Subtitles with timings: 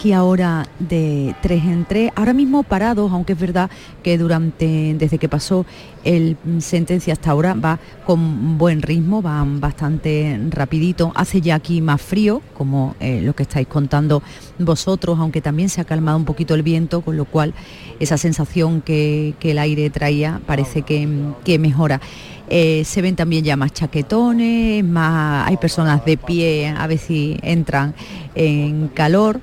[0.00, 3.68] aquí ahora de tres en tres, ahora mismo parados, aunque es verdad
[4.02, 5.66] que durante, desde que pasó
[6.04, 12.00] el sentencia hasta ahora va con buen ritmo, van bastante rapidito, hace ya aquí más
[12.00, 14.22] frío, como eh, lo que estáis contando
[14.58, 17.52] vosotros, aunque también se ha calmado un poquito el viento, con lo cual
[17.98, 21.06] esa sensación que, el aire traía parece que,
[21.44, 22.00] que mejora.
[22.48, 27.36] Eh, se ven también ya más chaquetones, más, hay personas de pie, a ver si
[27.42, 27.94] entran
[28.34, 29.40] en calor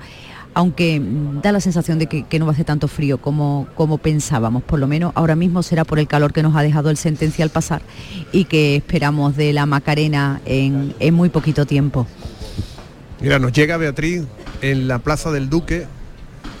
[0.58, 1.00] aunque
[1.40, 3.68] da la sensación de que, no va a hacer tanto frío como,
[4.02, 6.96] pensábamos, por lo menos ahora mismo será por el calor que nos ha dejado el
[6.96, 7.80] sentencia al pasar
[8.32, 12.08] y que esperamos de la Macarena en, en muy poquito tiempo.
[13.20, 14.24] Mira, nos llega Beatriz
[14.60, 15.86] en la Plaza del Duque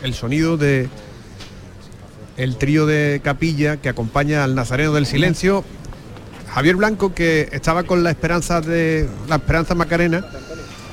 [0.04, 0.88] el sonido de
[2.36, 5.64] el trío de capilla que acompaña al Nazareno del Silencio
[6.54, 10.24] Javier Blanco, que estaba con la esperanza de la esperanza Macarena,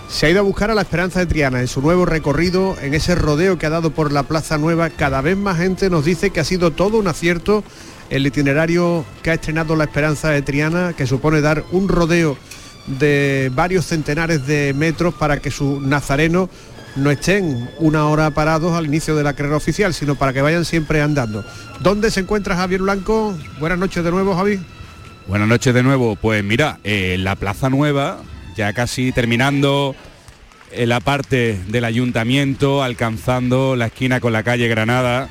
[0.08, 2.94] se ha ido a buscar a la esperanza de Triana en su nuevo recorrido, en
[2.94, 4.90] ese rodeo que ha dado por la Plaza Nueva.
[4.90, 7.64] Cada vez más gente nos dice que ha sido todo un acierto
[8.10, 12.38] el itinerario que ha estrenado la esperanza de Triana, que supone dar un rodeo
[12.88, 16.50] de varios centenares de metros para que sus nazarenos
[16.96, 20.66] no estén una hora parados al inicio de la carrera oficial, sino para que vayan
[20.66, 21.44] siempre andando.
[21.82, 23.36] ¿Dónde se encuentra Javier Blanco?
[23.60, 24.60] Buenas noches de nuevo, Javi.
[25.28, 26.16] Buenas noches de nuevo.
[26.16, 28.20] Pues mira, eh, la Plaza Nueva,
[28.56, 29.96] ya casi terminando
[30.76, 35.30] la parte del ayuntamiento, alcanzando la esquina con la calle Granada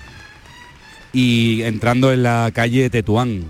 [1.12, 3.44] y entrando en la calle Tetuán.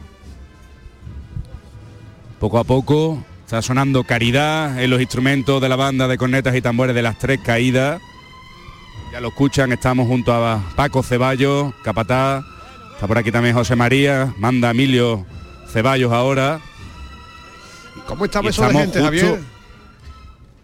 [2.41, 6.61] Poco a poco está sonando caridad en los instrumentos de la banda de cornetas y
[6.61, 8.00] tambores de las tres caídas.
[9.12, 12.45] Ya lo escuchan, estamos junto a Paco Ceballos, Capatá,
[12.92, 15.25] está por aquí también José María, manda Emilio
[15.69, 16.61] Ceballos ahora.
[18.06, 19.53] ¿Cómo está eso de gente, Javier?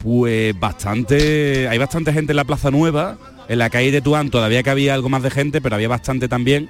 [0.02, 4.62] Pues bastante, hay bastante gente en la Plaza Nueva, en la calle de Tuán todavía
[4.62, 6.68] que había algo más de gente, pero había bastante también.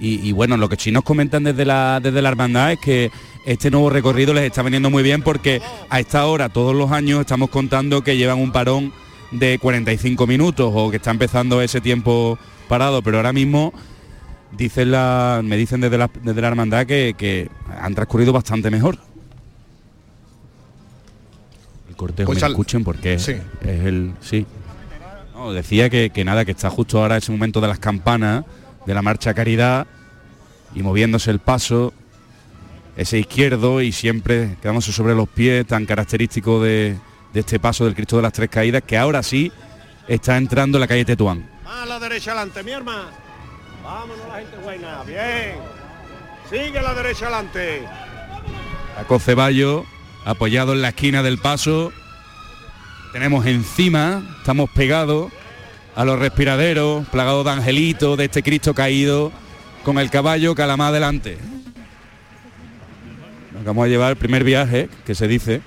[0.00, 3.10] Y, bueno, lo que sí nos comentan desde la, desde la hermandad es que
[3.44, 7.20] este nuevo recorrido les está veniendo muy bien porque a esta hora, todos los años,
[7.20, 8.92] estamos contando que llevan un parón
[9.32, 12.38] de 45 minutos o que está empezando ese tiempo
[12.68, 13.72] parado, pero ahora mismo
[14.56, 17.50] dicen la, me dicen desde la, desde la hermandad que,
[17.80, 18.98] han transcurrido bastante mejor.
[21.98, 24.14] Cortejo pues me escuchen porque es el.
[24.20, 24.46] Sí.
[25.52, 28.44] decía que, nada, que está justo ahora ese momento de las campanas,
[28.86, 29.86] de la marcha caridad,
[30.74, 31.92] y moviéndose el paso,
[32.96, 36.96] ese izquierdo y siempre quedándose sobre los pies, tan característico de,
[37.34, 39.50] de este paso del Cristo de las Tres Caídas, que ahora sí
[40.06, 41.50] está entrando en la calle Tetuán.
[41.66, 43.08] A la derecha adelante, mi hermano.
[43.82, 45.56] Vámonos la gente buena, bien.
[46.48, 47.82] Sigue a la derecha adelante.
[48.94, 49.84] Paco Ceballo,
[50.28, 51.90] apoyado en la esquina del paso.
[53.12, 55.32] Tenemos encima, estamos pegados
[55.96, 59.32] a los respiraderos, plagados de angelitos, de este Cristo caído,
[59.84, 61.38] con el caballo calamá adelante.
[63.54, 65.62] Nos vamos a llevar el primer viaje, que se dice.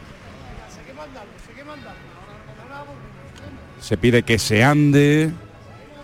[3.80, 5.32] Se pide que se ande,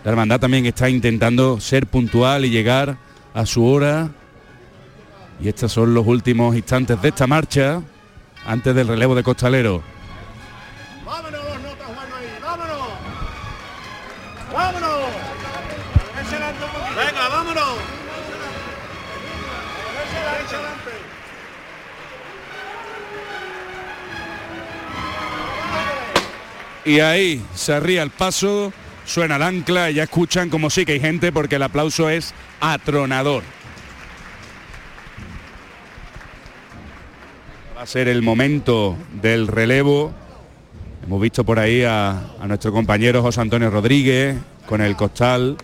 [0.04, 2.98] la hermandad también está intentando ser puntual y llegar
[3.34, 4.10] a su hora.
[5.40, 7.82] Y estos son los últimos instantes de esta marcha
[8.46, 9.82] antes del relevo de costalero.
[11.04, 12.38] ¡Vámonos los notas, Juan, ahí!
[12.42, 12.88] ¡Vámonos!
[14.52, 15.00] ¡Vámonos!
[16.96, 17.78] ¡Venga, vámonos!
[26.84, 28.72] Y ahí se ría el paso
[29.08, 32.34] suena el ancla y ya escuchan como sí que hay gente porque el aplauso es
[32.60, 33.42] atronador.
[37.78, 40.10] Va a ser el momento del relevo.
[41.04, 45.56] Hemos visto por ahí a, nuestro compañero José Antonio Rodríguez con el costal.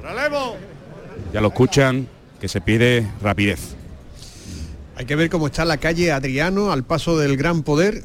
[0.00, 0.56] ¡Relevo!
[1.32, 2.06] Ya lo escuchan,
[2.40, 3.74] que se pide rapidez.
[4.94, 8.04] Hay que ver cómo está la calle Adriano al paso del Gran Poder,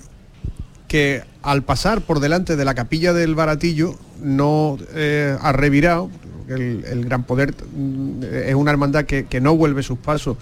[0.87, 6.09] que al pasar por delante de la capilla del Baratillo no eh, ha revirado.
[6.47, 10.37] El, Gran Poder mm, es una hermandad que, no vuelve sus pasos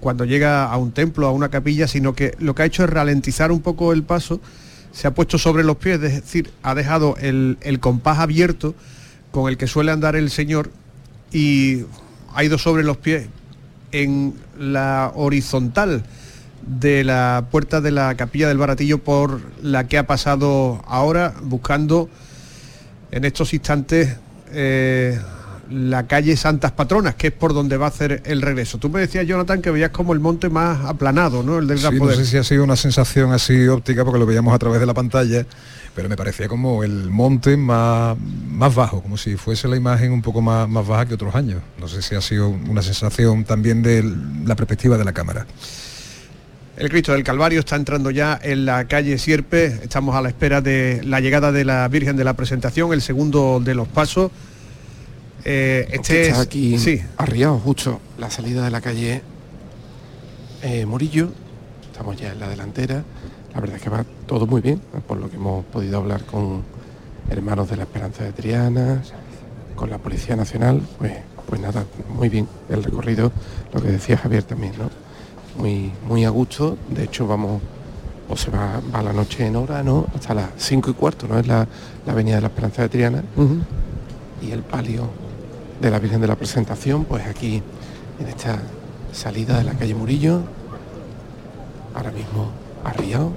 [0.00, 2.90] cuando llega a un templo, a una capilla, sino que lo que ha hecho es
[2.90, 4.40] ralentizar un poco el paso,
[4.92, 8.74] se ha puesto sobre los pies, es decir, ha dejado el, el compás abierto
[9.30, 10.70] con el que suele andar el Señor
[11.32, 11.84] y
[12.34, 13.28] ha ido sobre los pies
[13.92, 16.04] en la horizontal
[16.66, 22.08] de la puerta de la capilla del Baratillo por la que ha pasado ahora buscando
[23.10, 24.16] en estos instantes
[24.52, 25.18] eh,
[25.70, 28.78] la calle Santas Patronas, que es por donde va a hacer el regreso.
[28.78, 31.58] Tú me decías, Jonathan, que veías como el monte más aplanado, ¿no?
[31.58, 32.16] El del Gran Sí, no Poder.
[32.18, 34.94] sé si ha sido una sensación así óptica porque lo veíamos a través de la
[34.94, 35.44] pantalla,
[35.94, 40.22] pero me parecía como el monte más, más bajo, como si fuese la imagen un
[40.22, 41.60] poco más, más baja que otros años.
[41.78, 44.04] No sé si ha sido una sensación también de
[44.44, 45.46] la perspectiva de la cámara.
[46.76, 49.66] El Cristo del Calvario está entrando ya en la calle Sierpe.
[49.82, 53.60] Estamos a la espera de la llegada de la Virgen de la Presentación, el segundo
[53.62, 54.30] de los pasos.
[55.50, 59.22] Eh, este está es aquí sí, arriado justo la salida de la calle
[60.62, 61.30] eh, Murillo.
[61.90, 63.02] Estamos ya en la delantera.
[63.54, 66.64] La verdad es que va todo muy bien, por lo que hemos podido hablar con
[67.30, 69.02] hermanos de la Esperanza de Triana,
[69.74, 70.82] con la Policía Nacional.
[70.98, 71.14] Pues,
[71.48, 73.32] pues nada, muy bien el recorrido,
[73.72, 74.90] lo que decía Javier también, ¿no?
[75.56, 76.76] Muy, muy a gusto.
[76.90, 77.62] De hecho, vamos,
[78.28, 80.08] o se va, va la noche en hora, ¿no?
[80.14, 81.38] Hasta las cinco y cuarto, ¿no?
[81.38, 81.66] Es la,
[82.04, 83.24] la avenida de la Esperanza de Triana
[84.42, 85.08] y el palio
[85.80, 87.62] de la Virgen de la Presentación, pues aquí
[88.18, 88.58] en esta
[89.12, 90.42] salida de la calle Murillo,
[91.94, 92.50] ahora mismo
[92.84, 93.32] arriado,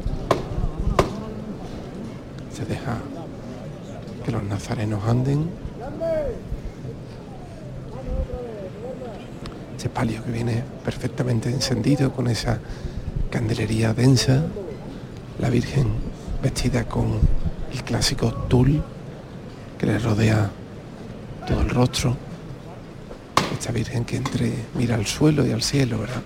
[2.54, 2.98] se deja
[4.26, 5.50] que los nazarenos anden.
[9.78, 12.60] Ese palio que viene perfectamente encendido con esa
[13.30, 14.44] candelería densa,
[15.40, 15.88] la Virgen
[16.42, 17.20] vestida con
[17.72, 18.82] el clásico tul
[19.78, 20.50] que le rodea
[21.48, 22.31] todo el rostro.
[23.72, 26.22] Virgen que entre mira al suelo y al cielo, ¿verdad?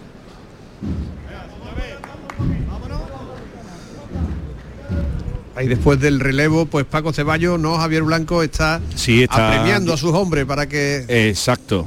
[5.56, 9.98] ahí después del relevo, pues Paco Ceballos, no Javier Blanco, está, Sí, está- apremiando a
[9.98, 11.86] sus hombres para que Exacto.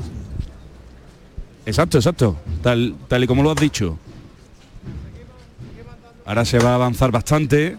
[1.67, 2.37] Exacto, exacto.
[2.63, 3.99] Tal, tal y como lo has dicho.
[6.25, 7.77] Ahora se va a avanzar bastante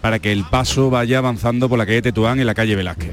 [0.00, 3.12] para que el paso vaya avanzando por la calle Tetuán y la calle Velázquez.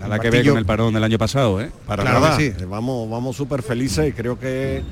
[0.00, 1.70] Nada que ver con el parón del año pasado, ¿eh?
[1.86, 2.64] Para Claro nada, que sí.
[2.64, 4.82] vamos, vamos súper felices y creo que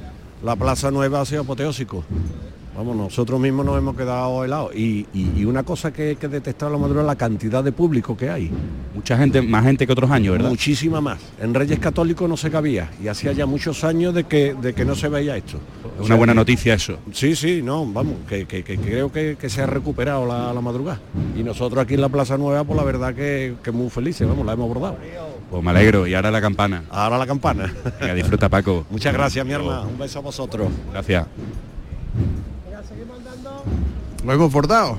[0.43, 2.05] la Plaza Nueva ha sido apoteósico.
[2.79, 4.73] Vamos, nosotros mismos nos hemos quedado helados.
[4.73, 8.17] Y, y- y una cosa que, que he detectado la madrugada, la cantidad de público
[8.17, 8.49] que hay.
[8.95, 10.49] Mucha gente, más gente que otros años, ¿verdad?
[10.51, 11.19] Muchísima más.
[11.43, 12.89] En Reyes Católicos no se cabía.
[13.03, 15.59] Y hacía ya muchos años de que, de que no se veía esto.
[16.01, 16.99] Es una buena noticia eso.
[17.13, 20.61] Sí, sí, no, vamos, que, que- que creo que, que se ha recuperado la, la
[20.61, 21.01] madrugada.
[21.37, 24.47] Y nosotros aquí en la Plaza Nueva, pues la verdad que, que muy felices, vamos,
[24.47, 24.99] la hemos bordado.
[25.51, 26.07] Pues me alegro.
[26.07, 26.85] Y ahora la campana.
[26.91, 27.75] Ahora la campana.
[28.01, 28.87] Venga, disfruta Paco.
[28.91, 29.81] Muchas gracias, mi hermana.
[29.83, 30.69] Un beso a vosotros.
[30.93, 31.27] Gracias.
[34.29, 34.99] Lo hemos bordado.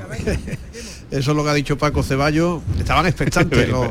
[1.11, 2.61] Eso es lo que ha dicho Paco Ceballos.
[2.79, 3.87] Estaban expectantes los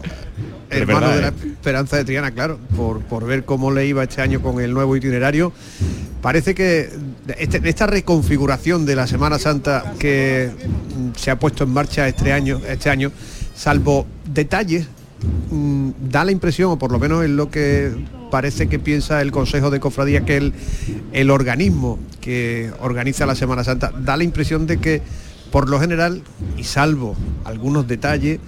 [0.70, 1.32] hermanos de la ¿eh?
[1.52, 4.96] Esperanza de Triana, claro, por, por ver cómo le iba este año con el nuevo
[4.96, 5.52] itinerario.
[6.23, 6.90] Parece que
[7.38, 10.50] este- esta reconfiguración de la Semana Santa que
[11.17, 13.12] se ha puesto en marcha este año, este año,
[13.55, 14.87] salvo detalles,
[15.50, 17.93] mm, da la impresión, o por lo menos es lo que
[18.31, 20.52] parece que piensa el Consejo de Cofradías, que el,
[21.12, 25.00] el organismo que organiza la Semana Santa, da la impresión de que
[25.50, 26.22] por lo general,
[26.56, 28.40] y salvo algunos detalles,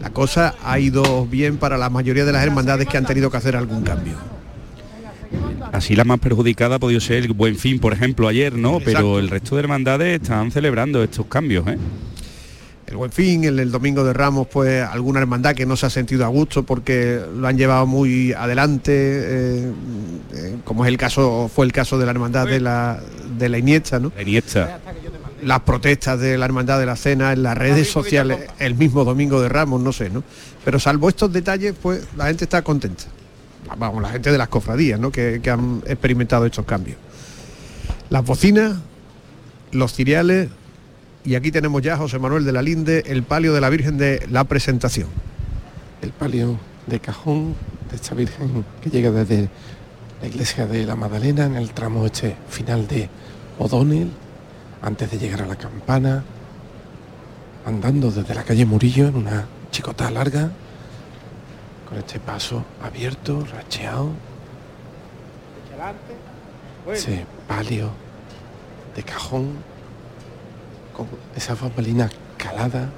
[0.00, 3.36] la cosa ha ido bien para la mayoría de las hermandades que han tenido que
[3.36, 4.14] hacer algún cambio.
[5.72, 8.78] Así la más perjudicada ha podido ser el Buen Fin, por ejemplo, ayer, ¿no?
[8.78, 8.84] Exacto.
[8.84, 11.78] Pero el resto de hermandades están celebrando estos cambios, ¿eh?
[12.86, 15.90] el Buen Fin, el, el Domingo de Ramos, pues alguna hermandad que no se ha
[15.90, 19.72] sentido a gusto porque lo han llevado muy adelante, eh,
[20.34, 23.00] eh, como es el caso, fue el caso de la hermandad de la,
[23.38, 24.12] de la Iniesta, ¿no?
[24.14, 24.80] La Iniesta.
[25.44, 29.40] Las protestas de la hermandad de la cena en las redes sociales, el mismo Domingo
[29.40, 30.24] de Ramos, no sé, ¿no?
[30.64, 33.04] Pero salvo estos detalles, pues la gente está contenta.
[33.78, 35.10] Vamos, la gente de las cofradías, ¿no?
[35.10, 36.96] Que, que han experimentado estos cambios.
[38.10, 38.76] Las bocinas,
[39.72, 40.48] los ciriales,
[41.24, 43.96] y aquí tenemos ya a José Manuel de la Linde, el palio de la Virgen
[43.96, 45.08] de la Presentación.
[46.02, 47.54] el palio de cajón
[47.90, 49.48] de esta Virgen que llega desde
[50.20, 53.08] la iglesia de la Magdalena en el tramo este final de
[53.58, 54.10] O'Donnell,
[54.84, 56.22] antes de llegar a la campana,
[57.64, 60.50] andando desde la calle Murillo en una chicota larga,
[61.88, 64.10] con este paso abierto, racheado,
[66.92, 67.90] ese palio
[68.94, 69.52] de cajón,
[70.94, 72.90] con esa bambalina calada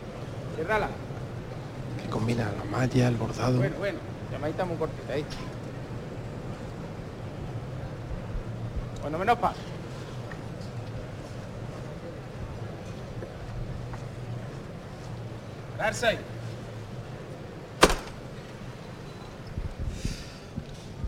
[2.03, 3.59] que combina la malla, el bordado.
[3.59, 3.99] Bueno, bueno,
[4.33, 5.25] llamadita muy cortita ahí.
[9.01, 9.76] Cuando menos pasa.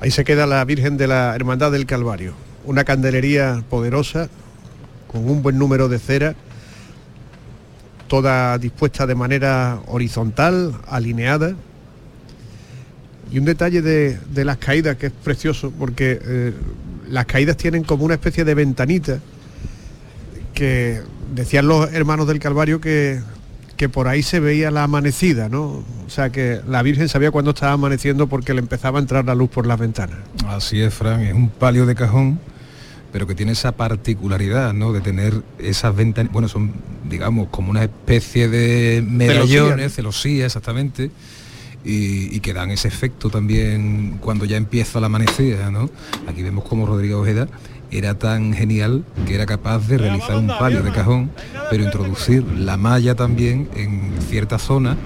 [0.01, 0.11] Ahí.
[0.11, 2.35] Se queda la Virgen de la Hermandad del Calvario.
[2.65, 4.29] Una candelería poderosa,
[5.07, 6.35] con un buen número de cera,
[8.09, 11.55] toda dispuesta de manera horizontal, alineada.
[13.31, 16.55] Y un detalle de, de las caídas que es precioso, porque eh,
[17.09, 19.19] las caídas tienen como una especie de ventanita
[20.55, 21.03] que
[21.35, 23.21] decían los hermanos del Calvario que,
[23.79, 25.85] que por ahí se veía la amanecida, ¿no?
[26.05, 29.37] O sea que la Virgen sabía cuándo estaba amaneciendo porque le empezaba a entrar la
[29.37, 30.19] luz por las ventanas.
[30.49, 32.41] Así es, Fran, es un palio de cajón,
[33.13, 34.93] pero que tiene esa particularidad, ¿no?
[34.93, 36.73] De tener esas ventanas, bueno, son,
[37.09, 41.13] digamos, como una especie de medallones, celosía, exactamente,
[41.85, 45.89] y, y que dan ese efecto también cuando ya empieza la amanecida, ¿no?
[46.27, 47.47] Aquí vemos como Rodrigo Ojeda
[47.91, 51.31] era tan genial que era capaz de realizar un palio de cajón,
[51.71, 54.97] pero introducir la malla también en cierta zona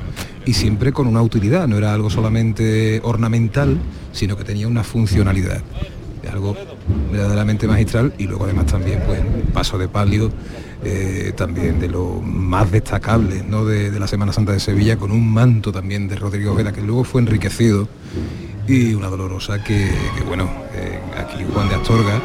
[0.45, 3.79] y siempre con una utilidad, no era algo solamente ornamental,
[4.13, 5.63] sino que tenía una funcionalidad.
[6.31, 6.57] Algo
[7.13, 9.21] verdaderamente magistral y luego además también pues
[9.53, 10.31] paso de palio
[10.85, 13.65] eh, también de lo más destacable ¿no?
[13.65, 16.81] de, de la Semana Santa de Sevilla con un manto también de Rodrigo Ojeda que
[16.81, 17.89] luego fue enriquecido
[18.67, 22.21] y una dolorosa que, que, bueno, eh, aquí Juan de Astorga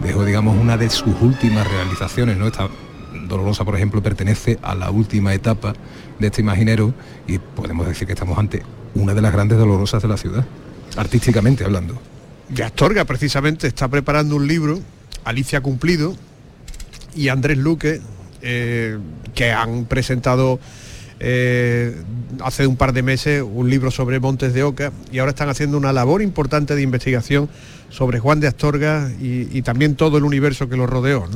[0.00, 2.46] dejó, digamos, una de sus últimas realizaciones, ¿no?
[2.46, 2.68] Esta
[3.26, 5.74] dolorosa, por ejemplo, pertenece a la última etapa
[6.18, 6.94] de este imaginero
[7.26, 8.62] y podemos decir que estamos ante
[8.94, 10.44] una de las grandes dolorosas de la ciudad,
[10.96, 12.00] artísticamente hablando.
[12.48, 14.80] De Astorga, precisamente, está preparando un libro,
[15.24, 16.16] Alicia Cumplido
[17.14, 18.00] y Andrés Luque,
[18.40, 18.98] eh,
[19.34, 20.58] que han presentado
[21.20, 21.96] eh,
[22.42, 25.76] hace un par de meses un libro sobre Montes de Oca y ahora están haciendo
[25.76, 27.48] una labor importante de investigación
[27.90, 31.26] sobre Juan de Astorga y, también todo el universo que lo rodeó.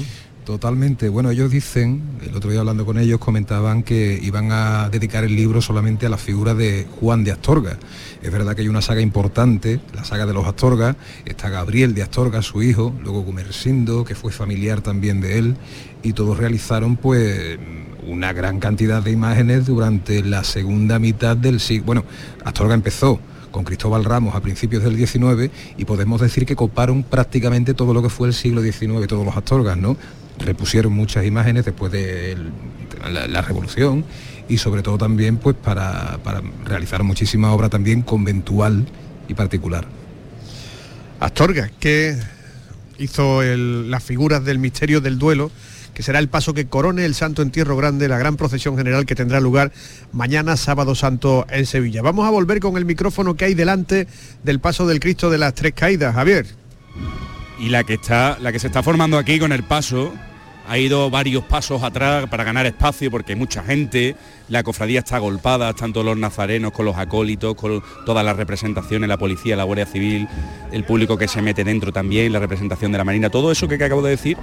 [0.44, 1.08] Totalmente.
[1.08, 5.36] Bueno, ellos dicen, el otro día hablando con ellos, comentaban que iban a dedicar el
[5.36, 7.78] libro solamente a la figura de Juan de Astorga.
[8.22, 12.02] Es verdad que hay una saga importante, la saga de los Astorga, está Gabriel de
[12.02, 15.56] Astorga, su hijo, luego Gumersindo, que fue familiar también de él,
[16.02, 17.58] y todos realizaron pues
[18.06, 21.86] una gran cantidad de imágenes durante la segunda mitad del siglo.
[21.86, 22.04] Bueno,
[22.44, 27.74] Astorga empezó con Cristóbal Ramos a principios del 19 y podemos decir que coparon prácticamente
[27.74, 29.96] todo lo que fue el siglo XIX, todos los Astorgas, ¿no?
[30.38, 32.36] repusieron muchas imágenes después de
[33.10, 34.04] la, revolución
[34.48, 38.86] y sobre todo también pues para, para realizar muchísima obra también conventual
[39.28, 39.86] y particular.
[41.20, 42.16] Astorga, que
[42.98, 45.50] hizo las figuras del misterio del duelo,
[45.94, 49.14] que será el paso que corone el Santo Entierro Grande, la gran procesión general que
[49.14, 49.72] tendrá lugar
[50.12, 52.02] mañana sábado santo en Sevilla.
[52.02, 54.06] Vamos a volver con el micrófono que hay delante
[54.42, 56.14] del paso del Cristo de las Tres Caídas.
[56.14, 56.46] Javier.
[57.58, 60.12] Y la que está, la que se está formando aquí con el paso,
[60.66, 64.16] ha ido varios pasos atrás para ganar espacio porque hay mucha gente,
[64.48, 69.18] la cofradía está agolpada, tanto los nazarenos con los acólitos, con todas las representaciones, la
[69.18, 70.28] policía, la Guardia Civil,
[70.70, 73.74] el público que se mete dentro también, la representación de la Marina, todo eso que
[73.74, 74.36] acabo de decir,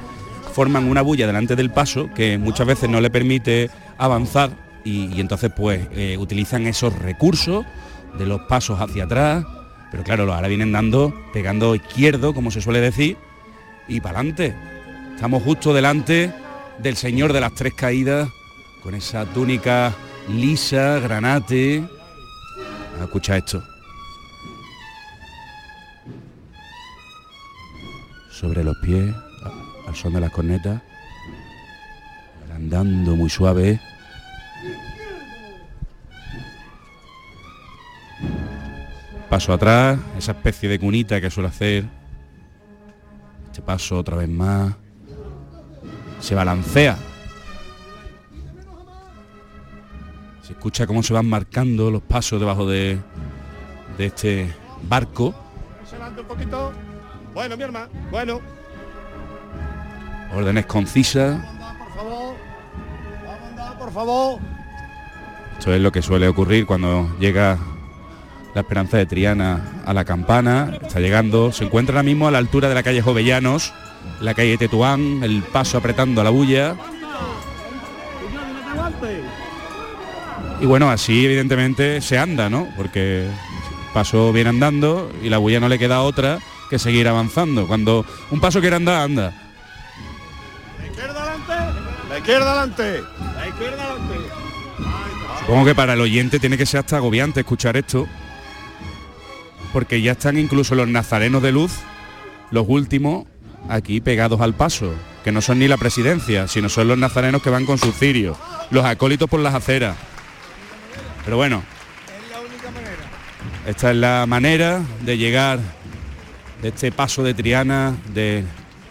[0.49, 4.51] forman una bulla delante del paso que muchas veces no le permite avanzar
[4.83, 7.65] y, entonces pues eh, utilizan esos recursos
[8.17, 9.45] de los pasos hacia atrás,
[9.91, 13.17] pero claro, ahora vienen dando, pegando izquierdo, como se suele decir,
[13.87, 14.55] y para adelante.
[15.15, 16.31] Estamos justo delante
[16.79, 18.29] del Señor de las Tres Caídas,
[18.83, 19.93] con esa túnica
[20.29, 21.83] lisa, granate.
[23.01, 23.63] Escucha esto.
[28.31, 29.13] Sobre los pies,
[29.89, 30.81] al son de las cornetas,
[32.53, 33.79] andando muy suave.
[39.29, 41.85] Paso atrás, esa especie de cunita que suele hacer.
[43.47, 44.73] Este paso otra vez más.
[46.19, 46.97] Se balancea.
[50.41, 52.99] Se escucha cómo se van marcando los pasos debajo de,
[53.97, 54.53] de este
[54.83, 55.33] barco.
[57.33, 57.89] Bueno, mi hermano.
[58.11, 58.58] Bueno.
[60.33, 61.39] Órdenes concisas.
[63.77, 64.39] Por favor.
[65.57, 67.57] Esto es lo que suele ocurrir cuando llega
[68.53, 70.77] la esperanza de Triana a la campana.
[70.81, 73.73] Está llegando, se encuentra ahora mismo a la altura de la calle Jovellanos,
[74.21, 76.75] la calle Tetuán, el paso apretando a la bulla.
[80.61, 82.67] Y bueno, así evidentemente se anda, ¿no?
[82.75, 83.31] Porque el
[83.93, 87.67] paso viene andando y la bulla no le queda otra que seguir avanzando.
[87.67, 89.48] Cuando un paso quiere andar, anda.
[92.19, 93.03] Izquierda adelante.
[93.35, 94.15] La izquierda adelante.
[95.39, 98.07] Supongo que para el oyente tiene que ser hasta agobiante escuchar esto,
[99.73, 101.71] porque ya están incluso los nazarenos de luz,
[102.51, 103.25] los últimos,
[103.67, 107.49] aquí pegados al paso, que no son ni la presidencia, sino son los nazarenos que
[107.49, 108.37] van con sus cirios,
[108.69, 109.95] los acólitos por las aceras.
[111.25, 111.63] Pero bueno,
[113.65, 115.59] esta es la manera de llegar
[116.61, 118.43] de este paso de Triana, de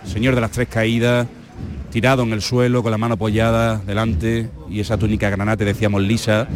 [0.05, 1.27] Señor de las Tres Caídas,
[1.91, 6.47] tirado en el suelo, con la mano apoyada delante y esa túnica granate, decíamos, lisa,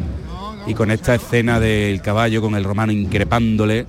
[0.66, 3.86] y con esta escena del caballo, con el romano increpándole,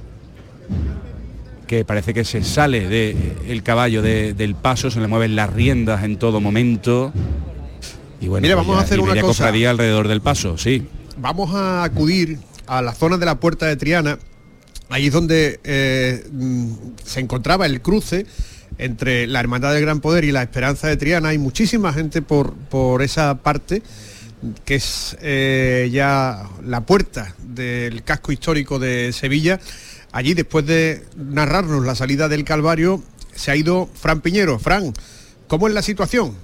[1.67, 6.17] que parece que se sale del caballo del paso, se le mueven las riendas en
[6.17, 7.11] todo momento.
[8.21, 9.25] Y bueno, Mira, pues vamos a ya- hacer una cosa.
[9.27, 10.87] cofradía alrededor del paso, sí.
[11.17, 14.17] Vamos a acudir a la zona de la Puerta de Triana.
[14.89, 16.67] Ahí es donde eh, mm,
[17.03, 18.25] se encontraba el cruce
[18.77, 21.29] entre la Hermandad del Gran Poder y la Esperanza de Triana.
[21.29, 23.83] Hay muchísima gente por, por esa parte,
[24.65, 29.59] que es eh, ya la puerta del casco histórico de Sevilla.
[30.11, 33.01] Allí, después de narrarnos la salida del Calvario,
[33.35, 34.59] se ha ido Fran Piñero.
[34.59, 34.93] Fran,
[35.47, 36.35] ¿cómo es la situación?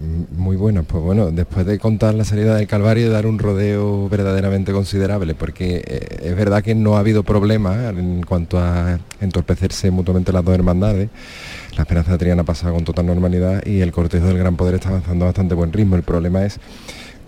[0.00, 4.08] Muy bueno, pues bueno, después de contar la salida del Calvario y dar un rodeo
[4.08, 9.90] verdaderamente considerable, porque eh, es verdad que no ha habido problema en cuanto a entorpecerse
[9.90, 11.10] mutuamente las dos hermandades.
[11.76, 14.88] La Esperanza de Triana pasa con total normalidad y el cortejo del Gran Poder está
[14.88, 15.96] avanzando a bastante buen ritmo.
[15.96, 16.58] El problema es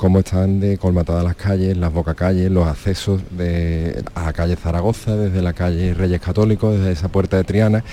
[0.02, 5.40] cómo están de colmatadas las calles, las bocacalles, los accesos de, a calle Zaragoza, desde
[5.42, 7.84] la calle Reyes Católicos, desde esa puerta de Triana.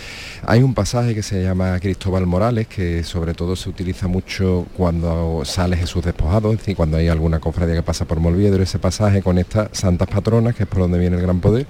[0.48, 5.44] Hay un pasaje que se llama Cristóbal Morales, que sobre todo se utiliza mucho cuando
[5.46, 9.22] sale Jesús despojado, es decir, cuando hay alguna cofradía que pasa por Molviedro, ese pasaje
[9.22, 11.68] conecta Santas Patronas, que es por donde viene el Gran Poder,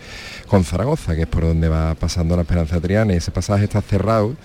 [0.47, 3.65] con Zaragoza, que es por donde va pasando la Esperanza de Triana, y ese pasaje
[3.65, 4.37] está cerrado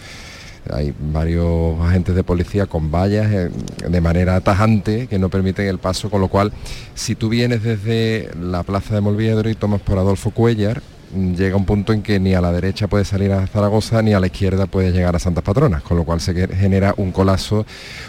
[0.73, 3.51] hay varios agentes de policía con vallas eh,
[3.89, 6.53] de manera tajante que no permiten el paso, con lo cual
[6.95, 10.83] si tú vienes desde la plaza de Molviedro y tomas por Adolfo Cuellar,
[11.15, 14.15] mm, llega un punto en que ni a la derecha puedes salir a Zaragoza ni
[14.15, 17.59] a la izquierda puedes llegar a Santas Patronas, con lo cual se genera un colapso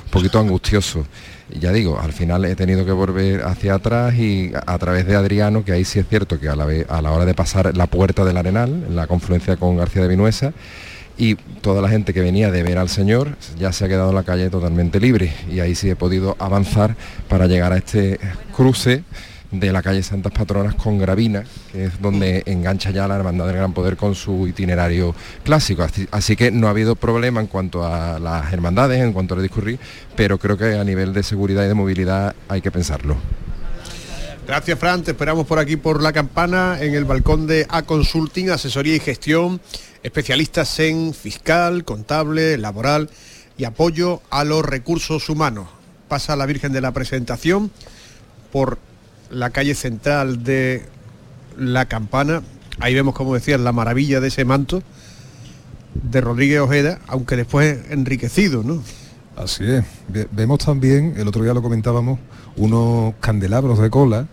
[0.05, 1.05] un poquito angustioso.
[1.59, 5.63] Ya digo, al final he tenido que volver hacia atrás y a través de Adriano,
[5.63, 7.85] que ahí sí es cierto que a la, ve- a la hora de pasar la
[7.85, 10.53] puerta del Arenal, en la confluencia con García de Vinuesa,
[11.17, 14.15] y toda la gente que venía de ver al Señor ya se ha quedado en
[14.15, 16.95] la calle totalmente libre y ahí sí he podido avanzar
[17.29, 18.19] para llegar a este
[18.55, 19.03] cruce
[19.51, 23.55] de la calle Santas Patronas con Gravina, que es donde engancha ya la Hermandad del
[23.55, 25.85] Gran Poder con su itinerario clásico.
[26.11, 29.79] Así, que no ha habido problema en cuanto a las hermandades, en cuanto a discurrir,
[30.15, 33.17] pero creo que a nivel de seguridad y de movilidad hay que pensarlo.
[34.47, 35.01] Gracias, Fran.
[35.01, 38.99] Te esperamos por aquí por la campana en el balcón de A Consulting, asesoría y
[38.99, 39.59] gestión,
[40.05, 43.09] especialistas en fiscal, contable, laboral
[43.57, 45.67] y apoyo a los recursos humanos.
[46.07, 47.71] Pasa la Virgen de la Presentación
[48.51, 48.77] por
[49.31, 50.85] la calle central de
[51.57, 52.43] la campana.
[52.79, 54.83] Ahí vemos, como decías, la maravilla de ese manto
[55.95, 58.83] de Rodríguez Ojeda, aunque después enriquecido, ¿no?
[59.35, 59.83] Así es.
[60.09, 62.19] Ve- Vemos también, el otro día lo comentábamos,
[62.57, 64.27] unos candelabros de cola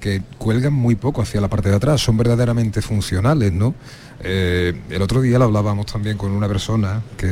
[0.00, 3.74] que cuelgan muy poco hacia la parte de atrás, son verdaderamente funcionales, ¿no?
[4.20, 7.26] Eh, el otro día lo hablábamos también con una persona que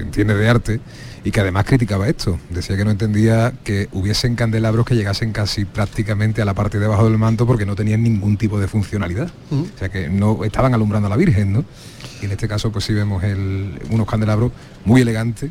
[0.00, 0.80] entiende de arte
[1.24, 2.38] y que además criticaba esto.
[2.50, 6.86] Decía que no entendía que hubiesen candelabros que llegasen casi prácticamente a la parte de
[6.86, 9.30] abajo del manto porque no tenían ningún tipo de funcionalidad.
[9.50, 11.64] O sea que no estaban alumbrando a la Virgen, ¿no?
[12.22, 14.50] Y en este caso pues sí vemos el- unos candelabros
[14.84, 15.50] muy elegantes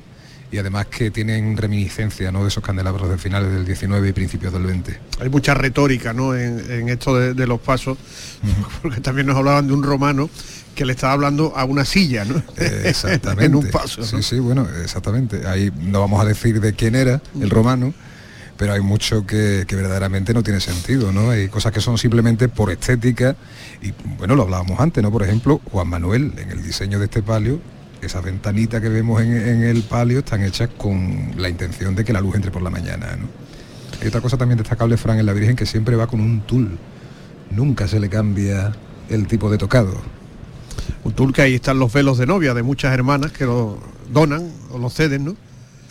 [0.51, 2.43] y además que tienen reminiscencia ¿no?
[2.43, 4.97] de esos candelabros de finales del 19 y principios del 20.
[5.19, 6.33] Hay mucha retórica ¿no?
[6.35, 7.97] en, en esto de, de los pasos,
[8.81, 10.29] porque también nos hablaban de un romano
[10.75, 12.35] que le estaba hablando a una silla, ¿no?
[12.57, 13.45] Eh, Exactamente.
[13.45, 14.01] en un paso.
[14.01, 14.07] ¿no?
[14.07, 15.47] Sí, sí, bueno, exactamente.
[15.47, 17.93] Ahí no vamos a decir de quién era el romano,
[18.57, 21.31] pero hay mucho que, que verdaderamente no tiene sentido, ¿no?
[21.31, 23.35] Hay cosas que son simplemente por estética
[23.81, 25.11] y bueno, lo hablábamos antes, ¿no?
[25.11, 27.59] Por ejemplo, Juan Manuel, en el diseño de este palio,
[28.01, 32.13] esas ventanitas que vemos en, en el palio están hechas con la intención de que
[32.13, 33.27] la luz entre por la mañana, ¿no?
[34.01, 36.77] Hay otra cosa también destacable, Fran, en la Virgen, que siempre va con un tul.
[37.51, 38.73] Nunca se le cambia
[39.09, 40.01] el tipo de tocado.
[41.03, 43.79] Un tour que ahí están los velos de novia de muchas hermanas que lo
[44.11, 45.35] donan o lo ceden, ¿no?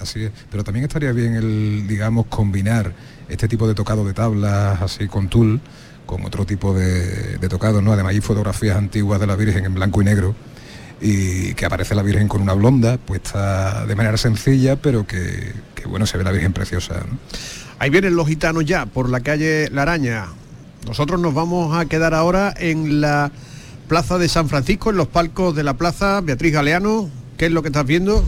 [0.01, 2.93] Así es, pero también estaría bien el, digamos, combinar
[3.29, 5.61] este tipo de tocado de tablas así con tul
[6.05, 7.93] con otro tipo de, de tocado, ¿no?
[7.93, 10.35] Además hay fotografías antiguas de la Virgen en blanco y negro
[11.01, 15.87] y que aparece la Virgen con una blonda puesta de manera sencilla, pero que, que,
[15.87, 17.19] bueno, se ve la Virgen preciosa, ¿no?
[17.79, 20.27] Ahí vienen los gitanos ya por la calle La Araña.
[20.87, 23.33] Nosotros nos vamos a quedar ahora en la
[23.89, 26.21] Plaza de San Francisco, en los palcos de la plaza.
[26.23, 28.25] Beatriz Galeano, ¿qué es lo que estás viendo?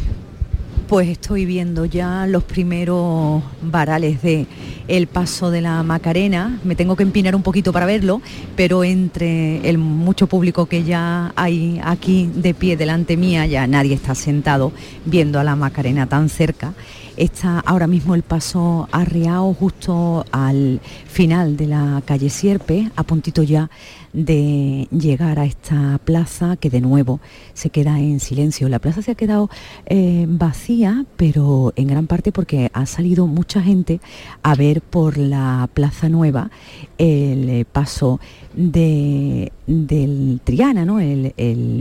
[0.87, 4.47] Pues estoy viendo ya los primeros varales de
[4.87, 6.61] el paso de la Macarena.
[6.62, 8.21] Me tengo que empinar un poquito para verlo,
[8.55, 13.95] pero entre el mucho público que ya hay aquí de pie delante mía, ya nadie
[13.95, 14.73] está sentado
[15.05, 16.75] viendo a la Macarena tan cerca.
[17.16, 23.42] Está ahora mismo el paso arriado justo al final de la calle Sierpe, a puntito
[23.42, 23.71] ya
[24.16, 27.20] de llegar a esta plaza que de nuevo
[27.52, 28.70] se queda en silencio.
[28.70, 29.50] La plaza se ha quedado
[29.85, 34.00] eh, vacía, pero en gran parte porque ha salido mucha gente
[34.42, 36.50] a ver por la Plaza Nueva
[36.96, 38.18] el eh, paso
[38.55, 40.98] de, del Triana, ¿no?
[40.98, 41.35] el,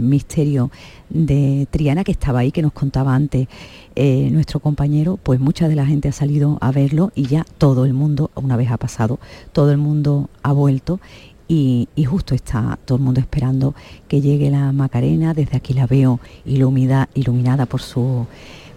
[0.04, 0.72] misterio
[1.10, 3.48] de Triana que estaba ahí, que nos contaba antes
[3.96, 7.86] eh, nuestro compañero, pues mucha de la gente ha salido a verlo y ya todo
[7.86, 9.20] el mundo, una vez ha pasado,
[9.54, 11.00] todo el mundo ha vuelto
[11.48, 13.76] y, justo está todo el mundo esperando
[14.08, 15.34] que llegue la Macarena.
[15.34, 18.28] Desde aquí la veo ilumida, iluminada por su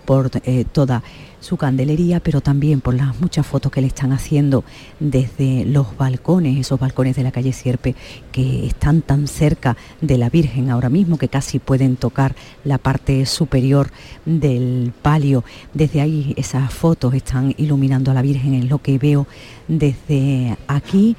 [0.04, 1.02] por eh, toda
[1.40, 4.64] su candelería, pero también por las muchas fotos que le están haciendo
[5.00, 7.94] desde los balcones, esos balcones de la calle Sierpe,
[8.32, 13.26] que están tan cerca de la Virgen ahora mismo, que casi pueden tocar la parte
[13.26, 13.90] superior
[14.24, 15.44] del palio.
[15.74, 19.26] Desde ahí esas fotos están iluminando a la Virgen, en lo que veo
[19.68, 21.16] desde aquí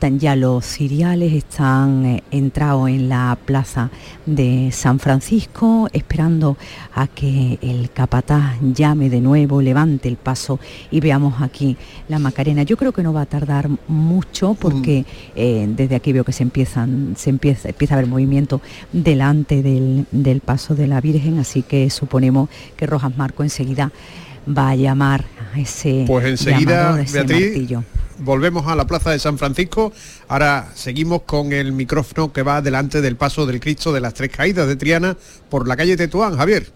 [0.00, 3.90] ya los ciriales, están eh, entrados en la plaza
[4.26, 6.56] de San Francisco, esperando
[6.94, 11.76] a que el capataz llame de nuevo, levante el paso y veamos aquí
[12.08, 12.62] la Macarena.
[12.62, 15.04] Yo creo que no va a tardar mucho porque mm.
[15.34, 18.60] eh, desde aquí veo que se empiezan, se empieza, empieza a haber movimiento
[18.92, 23.90] delante del, del paso de la Virgen, así que suponemos que Rojas Marco enseguida
[24.46, 27.68] va a llamar a ese pues enseguida Beatriz
[28.18, 29.92] volvemos a la plaza de San Francisco.
[30.28, 34.30] Ahora seguimos con el micrófono que va delante del paso del Cristo de las Tres
[34.30, 35.16] Caídas de Triana
[35.48, 36.66] por la calle Tetuán Javier.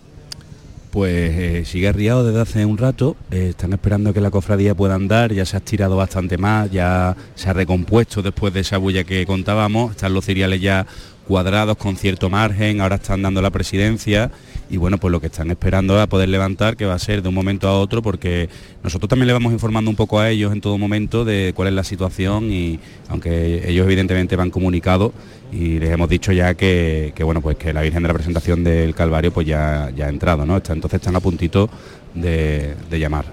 [0.90, 4.94] Pues eh, sigue arriado desde hace un rato, eh, están esperando que la cofradía pueda
[4.94, 9.02] andar, ya se ha estirado bastante más, ya se ha recompuesto después de esa bulla
[9.02, 10.86] que contábamos, están los cereales ya
[11.26, 14.30] cuadrados con cierto margen, ahora están dando la presidencia
[14.70, 17.22] y bueno, pues lo que están esperando es a poder levantar, que va a ser
[17.22, 18.48] de un momento a otro, porque
[18.82, 21.74] nosotros también le vamos informando un poco a ellos en todo momento de cuál es
[21.74, 25.12] la situación y aunque ellos evidentemente van comunicado
[25.52, 28.94] y les hemos dicho ya que, bueno, pues que la Virgen de la Presentación del
[28.94, 30.56] Calvario pues ya, ya ha entrado, ¿no?
[30.56, 31.68] Entonces están a puntito
[32.14, 33.26] de, llamar.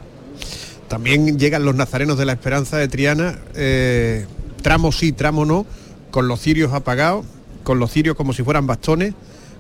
[0.90, 4.26] También llegan los nazarenos de la Esperanza de Triana, eh,
[4.62, 5.66] tramo sí, tramo no,
[6.12, 7.26] con los cirios apagados,
[7.64, 9.14] con los cirios como si fueran bastones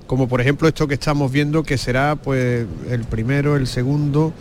[0.10, 4.34] como por ejemplo esto que estamos viendo que será pues el primero, el segundo,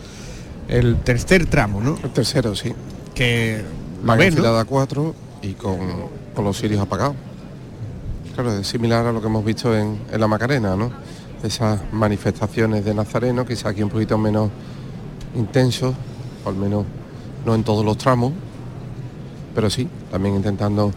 [0.67, 1.95] el tercer tramo, ¿no?
[2.03, 2.73] El tercero, sí.
[3.13, 3.63] Que
[4.07, 5.77] va a cuatro y con,
[6.43, 7.15] los sirios apagados.
[8.33, 10.91] Claro, es similar a lo que hemos visto en, la Macarena, ¿no?
[11.43, 14.49] Esas manifestaciones de Nazareno, quizá aquí un poquito menos
[15.35, 15.93] intensos,
[16.47, 16.83] al menos
[17.45, 18.33] no en todos los tramos,
[19.53, 20.91] pero sí, también intentando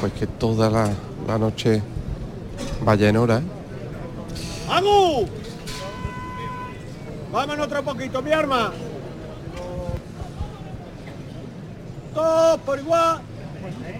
[0.00, 0.90] pues que toda la,
[1.26, 1.82] la noche
[2.84, 3.42] vaya en hora
[4.70, 5.26] ¡Agu!
[7.32, 8.72] Vámonos otro poquito, mi arma.
[12.14, 13.20] Todos por igual.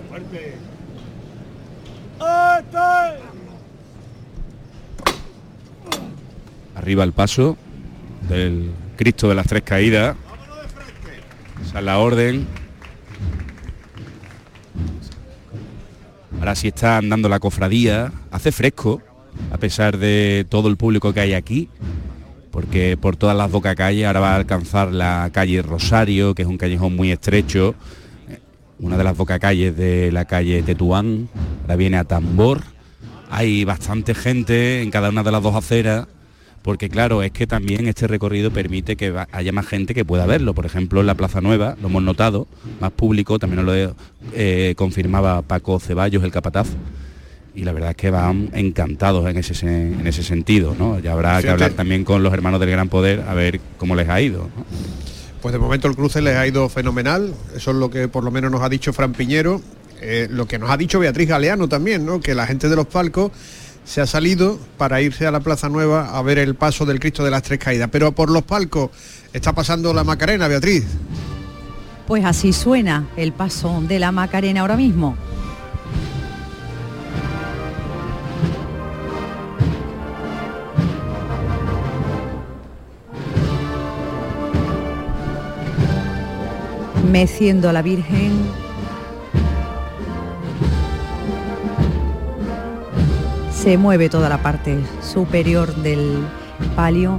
[0.08, 0.56] Fuerte.
[6.74, 7.56] Arriba el paso
[8.28, 10.16] del Cristo de las Tres Caídas.
[11.62, 12.46] Esa es la orden.
[16.46, 18.12] Ahora sí está andando la cofradía.
[18.30, 19.02] Hace fresco
[19.50, 21.68] a pesar de todo el público que hay aquí,
[22.52, 26.48] porque por todas las boca calles ahora va a alcanzar la calle Rosario, que es
[26.48, 27.74] un callejón muy estrecho,
[28.78, 31.28] una de las boca calles de la calle Tetuán,
[31.62, 32.62] ahora viene a Tambor,
[33.28, 36.06] hay bastante gente en cada una de las dos aceras,
[36.66, 40.52] porque claro, es que también este recorrido permite que haya más gente que pueda verlo.
[40.52, 42.48] Por ejemplo, en la Plaza Nueva, lo hemos notado,
[42.80, 43.94] más público, también nos lo
[44.34, 46.66] eh, confirmaba Paco Ceballos, el capataz,
[47.54, 50.98] y la verdad es que van encantados en ese, en ese sentido, ¿no?
[50.98, 54.08] Ya habrá que hablar también con los hermanos del Gran Poder a ver cómo les
[54.08, 54.48] ha ido.
[55.40, 58.32] Pues de momento el cruce les ha ido fenomenal, eso es lo que por lo
[58.32, 59.62] menos nos ha dicho Fran Piñero,
[60.00, 62.20] eh, lo que nos ha dicho Beatriz Galeano también, ¿no?
[62.20, 63.30] Que la gente de los palcos
[63.86, 67.24] se ha salido para irse a la Plaza Nueva a ver el paso del Cristo
[67.24, 67.88] de las Tres Caídas.
[67.90, 68.90] Pero por los palcos
[69.32, 70.84] está pasando la Macarena, Beatriz.
[72.06, 75.16] Pues así suena el paso de la Macarena ahora mismo.
[87.06, 88.65] meciendo a la Virgen.
[93.66, 96.18] Se mueve toda la parte superior del
[96.76, 97.18] palio.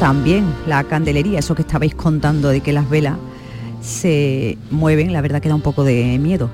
[0.00, 3.16] También la candelería, eso que estabais contando de que las velas
[3.80, 6.50] se mueven, la verdad que da un poco de miedo.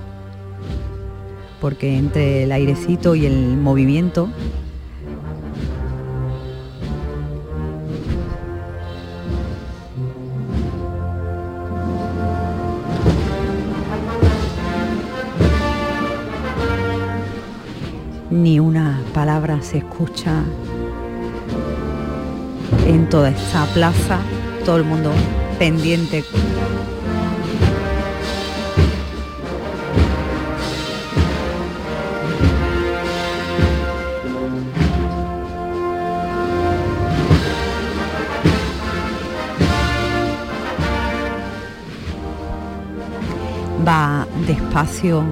[1.58, 4.28] Porque entre el airecito y el movimiento
[19.40, 20.42] palabra se escucha
[22.88, 24.18] en toda esta plaza,
[24.64, 25.12] todo el mundo
[25.60, 26.24] pendiente.
[43.86, 45.22] Va despacio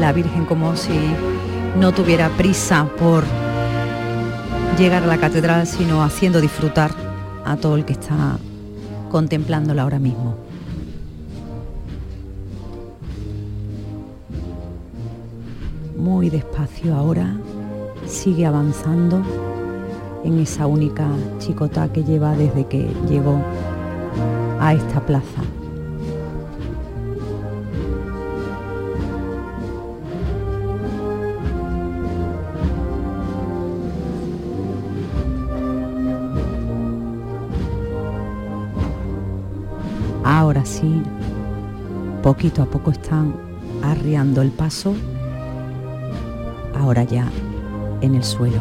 [0.00, 0.98] la Virgen como si
[1.78, 3.24] no tuviera prisa por
[4.76, 6.90] llegar a la catedral, sino haciendo disfrutar
[7.44, 8.38] a todo el que está
[9.10, 10.36] contemplándola ahora mismo.
[15.96, 17.36] Muy despacio ahora,
[18.06, 19.22] sigue avanzando
[20.24, 21.06] en esa única
[21.38, 23.38] chicota que lleva desde que llegó
[24.60, 25.42] a esta plaza.
[42.34, 43.32] Poquito a poco están
[43.80, 44.92] arriando el paso,
[46.74, 47.30] ahora ya
[48.00, 48.60] en el suelo.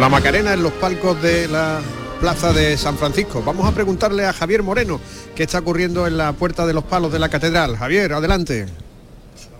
[0.00, 1.80] La Macarena en los palcos de la
[2.18, 3.40] Plaza de San Francisco.
[3.46, 5.00] Vamos a preguntarle a Javier Moreno
[5.36, 7.76] qué está ocurriendo en la Puerta de los Palos de la Catedral.
[7.76, 8.81] Javier, adelante.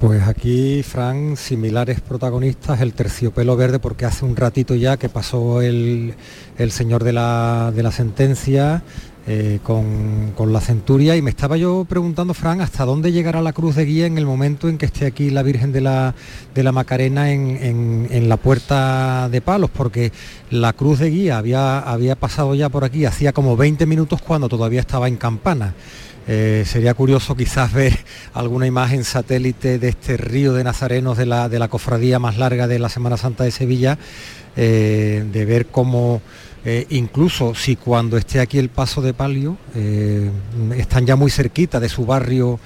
[0.03, 5.63] Pues aquí, Fran, similares protagonistas, el terciopelo verde, porque hace un ratito ya que pasó
[5.63, 6.15] el,
[6.59, 8.83] el señor de la, de la sentencia
[9.29, 13.53] eh, con, con la centuria y me estaba yo preguntando, Fran, hasta dónde llegará la
[13.53, 16.17] cruz de guía en el momento en que esté aquí la Virgen de la,
[16.53, 20.11] de la Macarena en, en- en la puerta de palos, porque
[20.51, 24.49] la cruz de guía había, había pasado ya por aquí hacía como 20 minutos cuando
[24.49, 25.75] todavía estaba en campana.
[26.29, 27.99] Eh, sería curioso quizás ver
[28.35, 32.69] alguna imagen satélite de este río de nazarenos de la, de la cofradía más larga
[32.69, 33.99] de la Semana Santa de Sevilla,
[34.57, 36.23] eh, de ver cómo
[36.65, 39.57] eh, incluso si cuando esté aquí el paso de palio,
[40.77, 42.61] están ya muy cerquita de su barrio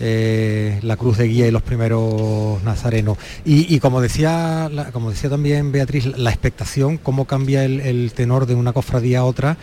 [0.00, 3.18] la cruz de guía y los primeros nazarenos.
[3.44, 8.72] Y, como, decía, como decía también Beatriz, la expectación, cómo cambia el tenor de una
[8.72, 9.56] cofradía a otra,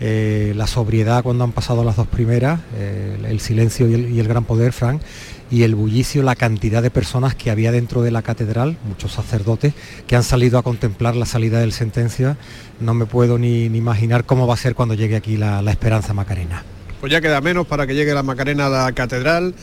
[0.00, 4.20] eh, la sobriedad cuando han pasado las dos primeras, eh, el, silencio y el, y
[4.20, 5.02] el gran poder, Frank,
[5.50, 9.74] y el bullicio, la cantidad de personas que había dentro de la catedral, muchos sacerdotes,
[10.06, 12.36] que han salido a contemplar la salida del sentencia.
[12.80, 15.70] No me puedo ni, ni imaginar cómo va a ser cuando llegue aquí la, la
[15.70, 16.64] Esperanza Macarena.
[17.00, 19.54] Pues ya queda menos para que llegue la Macarena a la Catedral.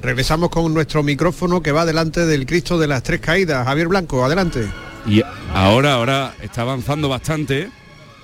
[0.00, 3.66] Regresamos con nuestro micrófono que va delante del Cristo de las Tres Caídas.
[3.66, 4.66] Javier Blanco, adelante.
[5.06, 5.22] Y
[5.54, 7.68] ahora, ahora está avanzando bastante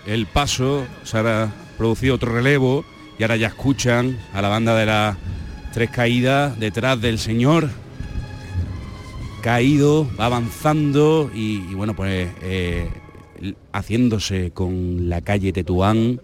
[0.06, 2.84] el paso, se ha producido otro relevo
[3.18, 5.16] y ahora ya escuchan a la banda de las
[5.72, 7.70] tres caídas detrás del señor.
[9.42, 12.90] Caído, va avanzando y, bueno, pues eh,
[13.72, 16.20] haciéndose con la calle Tetuán,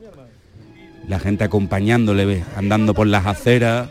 [1.09, 3.91] la gente acompañándole, andando por las aceras,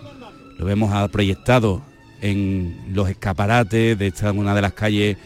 [0.58, 1.82] lo vemos proyectado
[2.22, 5.18] en los escaparates de esta una de las calles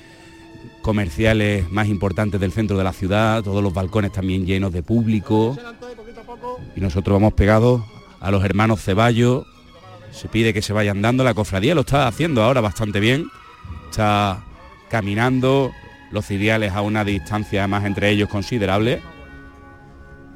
[0.88, 5.58] comerciales más importantes del centro de la ciudad, todos los balcones también llenos de público.
[6.78, 7.84] Y nosotros vamos pegados
[8.22, 9.46] a los hermanos Ceballos.
[10.12, 13.30] Se pide que se vayan dando, la cofradía lo está haciendo ahora bastante bien.
[13.90, 14.46] Está
[14.90, 15.74] caminando,
[16.12, 19.02] los ciriales a una distancia además entre ellos considerable.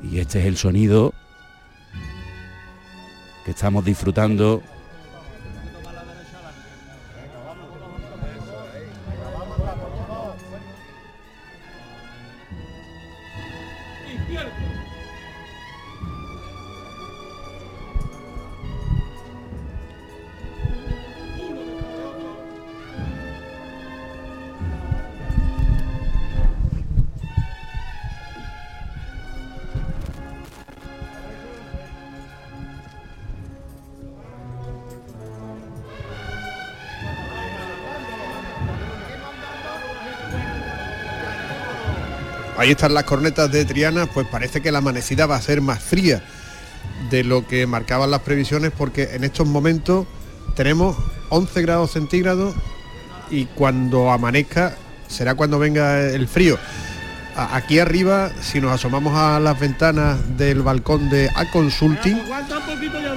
[0.04, 1.14] Y este es el sonido
[3.46, 4.62] que estamos disfrutando
[42.72, 45.84] Ahí están las cornetas de Triana, pues parece que la amanecida va a ser más
[45.84, 46.24] fría
[47.10, 50.08] de lo que marcaban las previsiones porque en estos momentos
[50.56, 50.96] tenemos
[51.28, 52.56] 11 grados centígrados
[53.30, 54.78] y cuando amanezca
[55.10, 56.58] será cuando venga el frío.
[57.36, 62.20] Aquí arriba, si nos asomamos a las ventanas del balcón de A Consulting,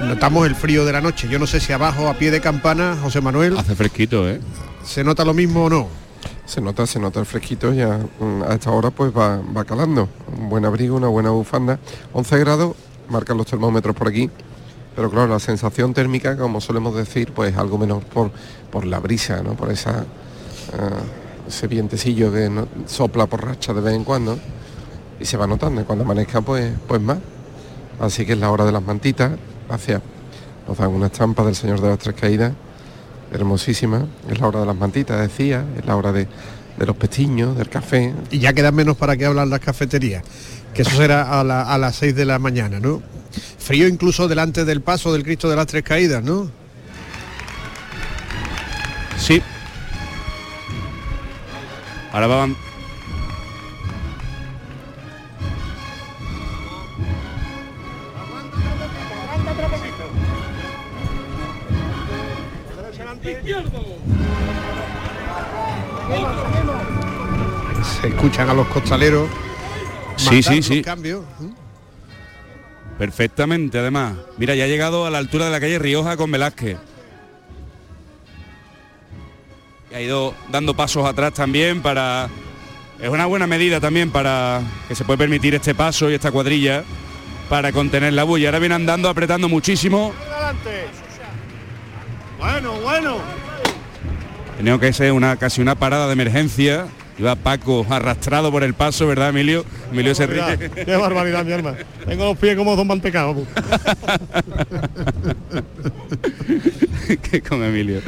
[0.01, 1.29] notamos el frío de la noche.
[1.29, 4.41] Yo no sé si abajo, a pie de campana, José Manuel, hace fresquito, ¿eh?
[4.83, 6.04] ¿se nota lo mismo o no?
[6.45, 10.07] Se nota, se nota el fresquito, ya mm, a esta hora pues va, va calando.
[10.37, 11.79] Un buen abrigo, una buena bufanda.
[12.13, 12.75] 11 grados,
[13.09, 14.29] marcan los termómetros por aquí.
[14.95, 18.31] Pero claro, la sensación térmica, como solemos decir, pues algo menos por,
[18.71, 19.53] por la brisa, ¿no?
[19.53, 20.05] Por esa,
[20.73, 20.99] ah,
[21.47, 24.37] ese vientecillo que no- sopla por racha de vez en cuando.
[25.19, 27.17] Y se va notando, cuando amanezca pues, pues más.
[27.99, 29.31] Así que es la hora de las mantitas.
[29.67, 30.01] Gracias.
[30.67, 32.53] Nos dan una estampa del Señor de las Tres Caídas
[33.35, 34.07] hermosísima.
[34.29, 36.27] Es la hora de las mantitas, decía, es la hora de,
[36.77, 38.13] de los pestiños, del café.
[38.31, 40.23] Y ya quedan menos para que hablan las cafeterías,
[40.73, 43.01] que eso será a, la- a las 6 de la mañana, ¿no?
[43.59, 46.49] Frío incluso delante del paso del Cristo de las Tres Caídas, ¿no?
[49.17, 49.41] Sí.
[52.11, 52.55] Ahora van.
[68.01, 69.29] Se escuchan a los costaleros.
[70.17, 70.81] Sí, sí, sí.
[70.81, 71.23] cambios.
[71.41, 71.49] ¿eh?
[72.97, 74.13] Perfectamente, además.
[74.37, 76.77] Mira, ya ha llegado a la altura de la calle Rioja con Velázquez.
[79.91, 82.29] Y ha ido dando pasos atrás también para...
[83.01, 86.83] Es una buena medida también para que se puede permitir este paso y esta cuadrilla
[87.49, 88.47] para contener la bulla.
[88.47, 90.13] Ahora viene andando, apretando muchísimo.
[90.31, 90.87] Adelante.
[92.39, 93.17] Bueno, bueno.
[94.57, 96.87] Tenía que ser una casi una parada de emergencia.
[97.17, 99.63] Iba Paco arrastrado por el paso, ¿verdad, Emilio?
[99.91, 100.69] Emilio se ríe.
[100.69, 101.77] Qué barbaridad, mi hermano.
[102.05, 103.37] Tengo los pies como dos mantecados.
[107.31, 107.99] que con Emilio.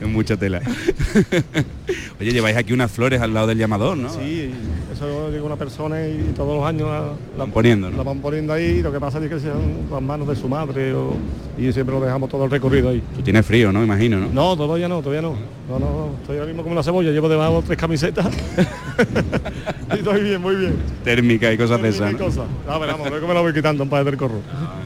[0.00, 0.60] Es mucha tela.
[2.20, 4.08] Oye, lleváis aquí unas flores al lado del llamador, ¿no?
[4.08, 4.50] Sí,
[4.92, 7.96] eso llega una persona y todos los años la, la- Van poniendo, ¿no?
[7.96, 8.80] la van poniendo ahí.
[8.82, 11.14] Lo que pasa es que sean las manos de su madre o-
[11.58, 13.02] y siempre lo dejamos todo el recorrido ahí.
[13.16, 13.82] Tú tienes frío, ¿no?
[13.82, 14.28] Imagino, ¿no?
[14.32, 15.36] No, todavía no, todavía no.
[15.68, 16.10] No, no.
[16.20, 18.26] Estoy ahora mismo como una cebolla, llevo debajo tres camisetas.
[19.94, 20.74] y estoy bien, muy bien.
[21.02, 22.12] Térmica y cosas de esas.
[22.12, 22.18] ¿no?
[22.18, 22.42] cosa.
[22.68, 24.40] A ver, vamos, luego me lo voy quitando un par del corro.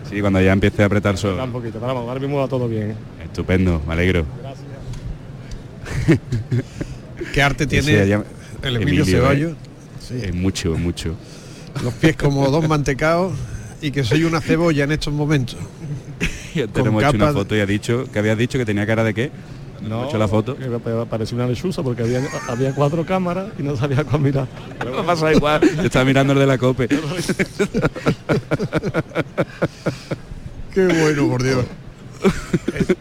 [0.09, 2.69] Sí, cuando ya empiece a apretar Da un poquito, pero vamos, ahora mismo va todo
[2.69, 2.91] bien.
[2.93, 2.95] ¿eh?
[3.29, 4.25] Estupendo, me alegro.
[7.33, 8.25] ¿Qué arte Sí, tiene allá-
[8.63, 9.53] el Emilio, Emilio, Ceballos?
[10.11, 10.23] ¿eh?
[10.29, 11.15] Es mucho, es mucho.
[11.83, 13.33] Los pies como dos mantecados
[13.81, 15.57] y que soy una cebolla en estos momentos.
[16.73, 19.31] Tenemos hecho una foto y ha dicho que habías dicho que tenía cara de qué.
[19.81, 20.57] No, hecho la foto.
[20.57, 24.49] Que me parecía una lechuza porque había, había cuatro cámaras y no sabía cuál mirar.
[24.85, 25.61] No pasa igual.
[25.77, 26.89] Yo estaba mirando el de la cope.
[30.75, 31.65] Qué bueno, por Dios.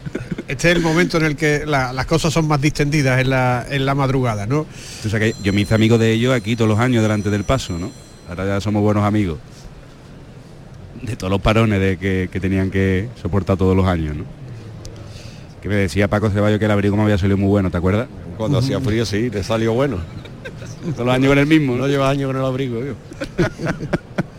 [0.48, 3.66] Este es el momento en el que la- las cosas son más distendidas en la,
[3.68, 4.64] en la madrugada, ¿no?
[5.02, 7.44] Tú sabes que yo me hice amigo de ellos aquí todos los años delante del
[7.44, 7.90] paso, ¿no?
[8.30, 9.38] Ahora ya somos buenos amigos.
[11.02, 14.24] De todos los parones de que, que tenían que soportar todos los años, ¿no?
[15.62, 18.08] Que me decía Paco Ceballos que el abrigo me había salido muy bueno, ¿te acuerdas?
[18.38, 19.98] Cuando hacía frío sí, le salió bueno.
[20.94, 21.88] Todos los años con el mismo, No ¿no?
[21.88, 22.94] lleva años con el abrigo, yo.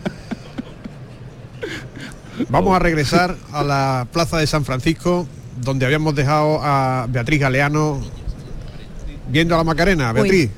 [2.48, 5.26] Vamos a regresar a la plaza de San Francisco,
[5.62, 8.00] donde habíamos dejado a Beatriz Galeano
[9.28, 10.12] viendo a la Macarena.
[10.12, 10.50] Beatriz,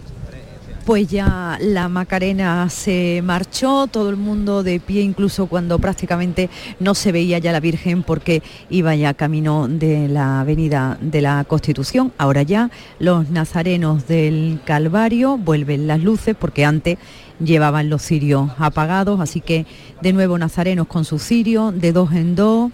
[0.84, 6.94] Pues ya la Macarena se marchó, todo el mundo de pie, incluso cuando prácticamente no
[6.94, 12.12] se veía ya la Virgen porque iba ya camino de la avenida de la Constitución.
[12.18, 16.98] Ahora ya los nazarenos del Calvario vuelven las luces porque antes
[17.44, 19.66] llevaban los cirios apagados, así que
[20.00, 22.70] de nuevo nazarenos con su cirio, de dos en dos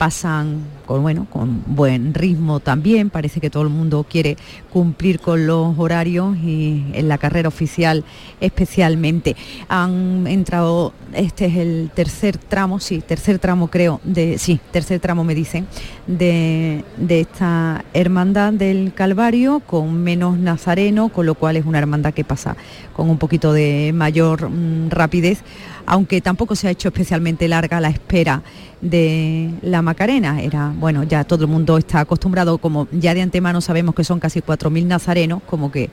[0.00, 3.10] pasan con bueno con buen ritmo también.
[3.10, 4.38] Parece que todo el mundo quiere
[4.72, 8.02] cumplir con los horarios y en la carrera oficial
[8.40, 9.36] especialmente.
[9.68, 15.24] Han entrado este es el tercer tramo sí tercer tramo creo de sí tercer tramo
[15.24, 15.66] me dicen
[16.06, 22.14] de, de esta hermandad del Calvario con menos nazareno con lo cual es una hermandad
[22.14, 22.56] que pasa
[22.94, 25.42] con un poquito de mayor mm, rapidez
[25.86, 28.42] aunque tampoco se ha hecho especialmente larga la espera
[28.80, 30.40] de la Macarena.
[30.40, 34.20] Era, bueno, ya todo el mundo está acostumbrado, como ya de antemano sabemos que son
[34.20, 35.90] casi 4.000 nazarenos, como que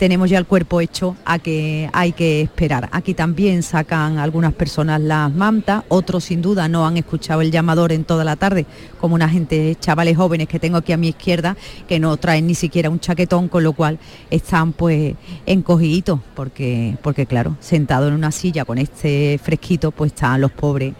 [0.00, 2.88] tenemos ya el cuerpo hecho a que hay que esperar.
[2.90, 7.92] Aquí también sacan algunas personas las mantas, otros sin duda no han escuchado el llamador
[7.92, 8.64] en toda la tarde,
[8.98, 11.54] como una gente, chavales jóvenes que tengo aquí a mi izquierda,
[11.86, 13.98] que no traen ni siquiera un chaquetón, con lo cual
[14.30, 20.40] están pues encogiditos, porque, porque claro, sentados en una silla con este fresquito, pues están
[20.40, 20.94] los pobres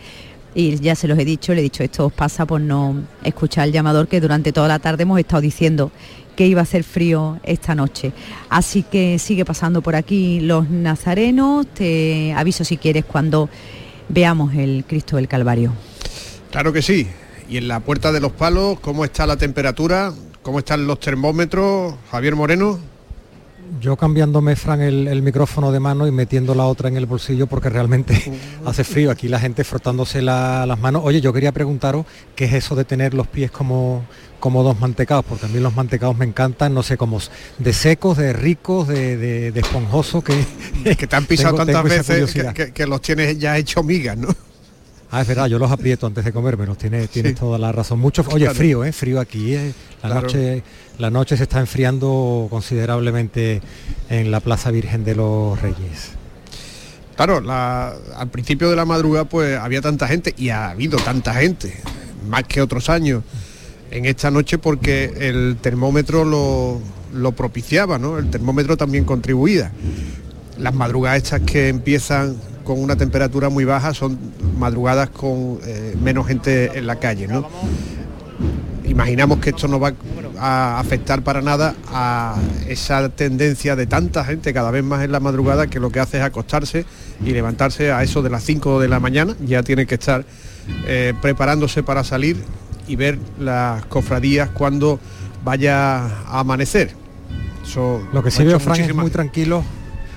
[0.54, 3.68] y ya se los he dicho, le he dicho, esto os pasa por no escuchar
[3.68, 5.90] el llamador que durante toda la tarde hemos estado diciendo
[6.40, 8.12] que iba a hacer frío esta noche.
[8.48, 13.50] Así que sigue pasando por aquí los nazarenos, te aviso si quieres cuando
[14.08, 15.70] veamos el Cristo del Calvario.
[16.50, 17.06] claro que sí.
[17.46, 20.14] Y en la puerta de los palos, ¿cómo está la temperatura?
[20.40, 21.94] ¿Cómo están los termómetros?
[22.10, 22.78] Javier Moreno.
[23.82, 27.48] Yo cambiándome, Fran, el, el micrófono de mano y metiendo la otra en el bolsillo
[27.48, 28.32] porque realmente
[28.64, 29.10] hace frío.
[29.10, 31.02] Aquí la gente frotándose la- las manos.
[31.04, 34.04] Oye, yo quería preguntaros qué es eso de tener los pies como,
[34.40, 37.72] como dos mantecados, porque a mí los mantecados me encantan, no sé, como s- de
[37.72, 40.34] secos, de ricos, de, de, de esponjosos, que,
[40.96, 43.82] Que te han pisado tengo- tantas tengo veces que, que- que los tienes ya hecho
[43.82, 44.28] migas, ¿no?
[45.12, 47.38] Ah, es verdad, yo los aprieto antes de comérmelos, tienes, tienes Sí.
[47.38, 47.98] toda la razón.
[47.98, 48.54] Mucho, oye, Claro.
[48.54, 48.92] frío, ¿eh?
[48.92, 49.54] Frío aquí.
[49.54, 49.72] eh.
[50.02, 50.22] La, Claro.
[50.22, 50.62] noche,
[50.98, 53.60] la noche se está enfriando considerablemente
[54.08, 56.12] en la Plaza Virgen de los Reyes.
[57.16, 61.34] Claro, la- al principio de la madrugada pues había tanta gente y ha habido tanta
[61.34, 61.80] gente,
[62.28, 63.22] más que otros años,
[63.90, 68.18] en esta noche porque el termómetro lo, propiciaba, ¿no?
[68.18, 69.72] El termómetro también contribuía.
[70.58, 74.18] Las madrugadas estas que empiezan con una temperatura muy baja son
[74.58, 77.48] madrugadas con eh, menos gente en la calle, ¿no?
[78.84, 79.92] Imaginamos que esto no va
[80.38, 82.36] a afectar para nada a
[82.68, 86.18] esa tendencia de tanta gente cada vez más en la madrugada que lo que hace
[86.18, 86.84] es acostarse
[87.24, 89.36] y levantarse a eso de las 5 de la mañana.
[89.44, 90.24] Ya tiene que estar
[90.86, 92.36] eh, preparándose para salir
[92.90, 94.98] y ver las cofradías cuando
[95.44, 96.94] vaya a amanecer.
[97.64, 99.62] Eso Lo que sí veo, Fran, es muy tranquilo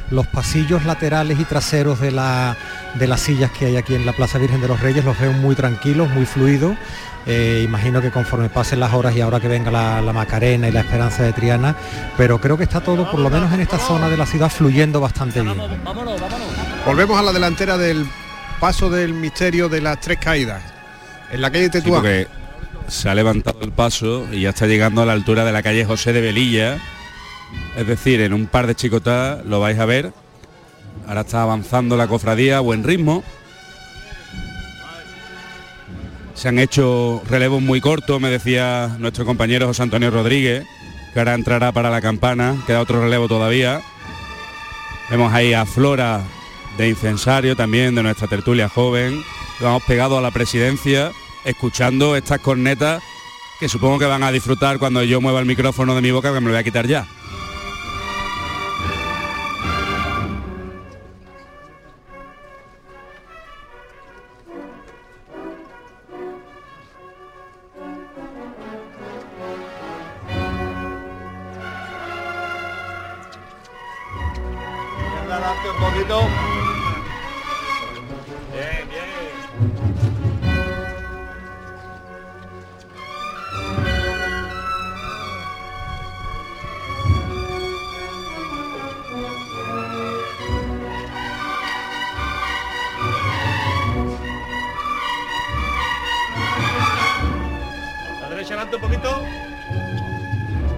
[0.10, 2.56] los pasillos laterales y traseros de, la,
[2.96, 5.32] de las sillas que hay aquí en la Plaza Virgen de los Reyes, los veo
[5.34, 6.76] muy tranquilos, muy fluidos.
[7.26, 10.72] Eh, imagino que conforme pasen las horas y ahora que venga la, la Macarena y
[10.72, 11.76] la Esperanza de Triana,
[12.18, 15.00] pero creo que está todo, por lo menos en esta zona de la ciudad, fluyendo
[15.00, 15.56] bastante bien.
[16.86, 18.06] Volvemos a la delantera del
[18.60, 20.62] paso del misterio de las tres caídas.
[21.32, 22.02] En la calle Sí, Tetuán.
[22.02, 22.28] porque
[22.88, 25.86] se ha levantado el paso y ya está llegando a la altura de la calle
[25.86, 26.78] José de Velilla.
[27.78, 30.14] Es decir, en un par de chicotas lo vais a ver.
[31.08, 33.24] Ahora está avanzando la cofradía a buen ritmo.
[36.34, 40.66] Se han hecho relevos muy cortos, me decía nuestro compañero José Antonio Rodríguez,
[41.14, 43.82] que ahora entrará para la campana, queda otro relevo todavía.
[45.10, 46.22] Vemos ahí a Flora
[46.78, 49.24] de incensario también, de nuestra tertulia joven.
[49.60, 51.12] Vamos pegado a la presidencia,
[51.46, 53.02] escuchando estas cornetas
[53.60, 56.40] que supongo que van a disfrutar cuando yo mueva el micrófono de mi boca, que
[56.40, 57.08] me lo voy a quitar ya.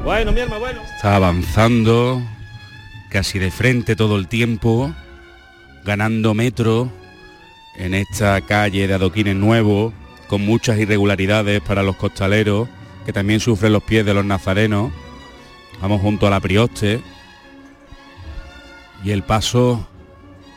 [0.03, 0.81] Bueno, mi bueno.
[0.83, 2.21] Está avanzando
[3.09, 4.93] casi de frente todo el tiempo,
[5.83, 6.91] ganando metro
[7.77, 9.93] en esta calle de adoquines nuevos,
[10.27, 12.69] con muchas irregularidades para los costaleros,
[13.05, 14.91] que también sufren los pies de los nazarenos.
[15.81, 17.01] Vamos junto a la Prioste.
[19.03, 19.87] Y el paso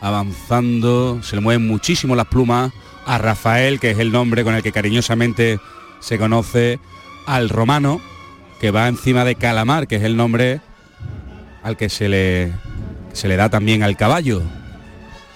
[0.01, 2.71] avanzando, se le mueven muchísimo las plumas
[3.07, 5.59] a Rafael, que es el nombre con el que cariñosamente
[6.01, 6.79] se conoce
[7.29, 8.01] al romano,
[8.61, 10.61] que va encima de Calamar, que es el nombre
[11.63, 12.53] al que se le,
[13.13, 14.43] se le da también al caballo.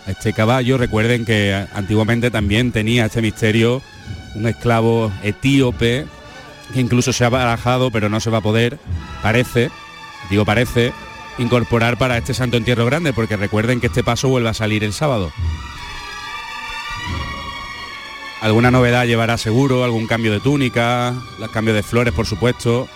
[0.07, 3.83] Este caballo, recuerden que antiguamente también tenía este misterio
[4.35, 6.07] un esclavo etíope,
[6.73, 8.79] que incluso se ha barajado, pero no se va a poder,
[9.23, 9.71] parece,
[10.31, 10.93] digo parece,
[11.39, 14.95] incorporar para este Santo Entierro Grande, porque recuerden que este paso vuelve a salir el
[14.95, 15.31] sábado.
[18.43, 22.89] Alguna novedad llevará seguro, algún cambio de túnica, los cambios de flores, por supuesto.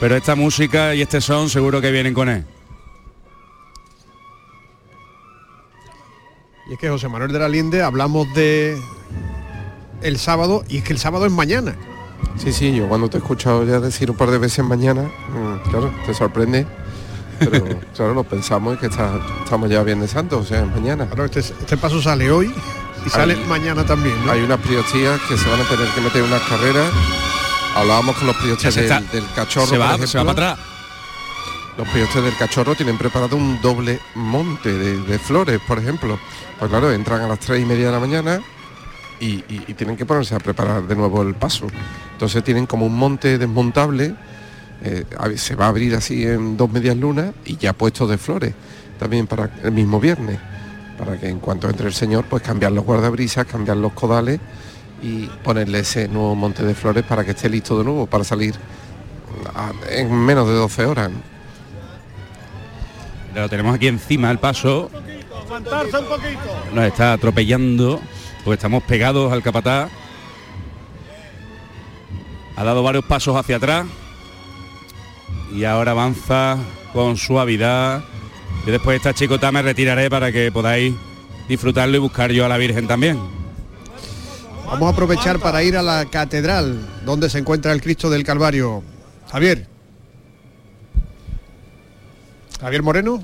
[0.00, 2.44] Pero esta música y este son seguro que vienen con él.
[6.68, 8.76] Y es que José Manuel de la Linde hablamos de
[10.02, 11.76] el sábado y es que el sábado es mañana.
[12.36, 15.70] Sí, sí, yo cuando te he escuchado ya decir un par de veces mañana, mm,
[15.70, 16.66] claro, te sorprende.
[17.38, 17.64] Pero
[17.94, 21.06] claro, lo pensamos y que está- estamos ya Viernes Santo, o sea, es mañana.
[21.06, 22.52] Claro, este, este paso sale hoy
[23.06, 24.24] y sale Hay- mañana también.
[24.24, 24.32] ¿no?
[24.32, 26.90] Hay unas priostías que se van a tener que meter unas carreras.
[27.74, 29.66] Hablábamos con los priostes del, cachorro.
[29.66, 30.66] se va, por se va para atrás.
[31.76, 36.18] Los priostes del cachorro tienen preparado un doble monte de, de flores, por ejemplo.
[36.58, 38.40] Pues claro, entran a las tres y media de la mañana
[39.20, 41.68] y, y- y tienen que ponerse a preparar de nuevo el paso.
[42.12, 44.14] Entonces tienen como un monte desmontable,
[44.82, 45.04] eh,
[45.36, 48.54] se va a abrir así en dos medias lunas y ya puesto de flores,
[48.98, 50.38] también para el mismo viernes,
[50.98, 54.40] para que en cuanto entre el señor, pues cambiar los guardabrisas, cambiar los codales
[55.02, 58.54] y ponerle ese nuevo monte de flores para que esté listo de nuevo, para salir
[59.54, 61.10] a- en menos de 12 horas.
[63.34, 64.90] lo tenemos aquí encima el paso.
[65.44, 66.40] Aguantarse un poquito.
[66.74, 68.00] Nos está atropellando,
[68.42, 69.88] porque estamos pegados al capataz.
[72.56, 73.86] Ha dado varios pasos hacia atrás
[75.54, 76.56] y ahora avanza
[76.92, 78.02] con suavidad.
[78.66, 80.94] Y después de esta chicota me retiraré para que podáis
[81.48, 83.18] disfrutarlo y buscar yo a la Virgen también.
[84.66, 88.82] Vamos a aprovechar para ir a la catedral, donde se encuentra el Cristo del Calvario.
[89.30, 89.66] Javier.
[92.60, 93.22] Javier Moreno.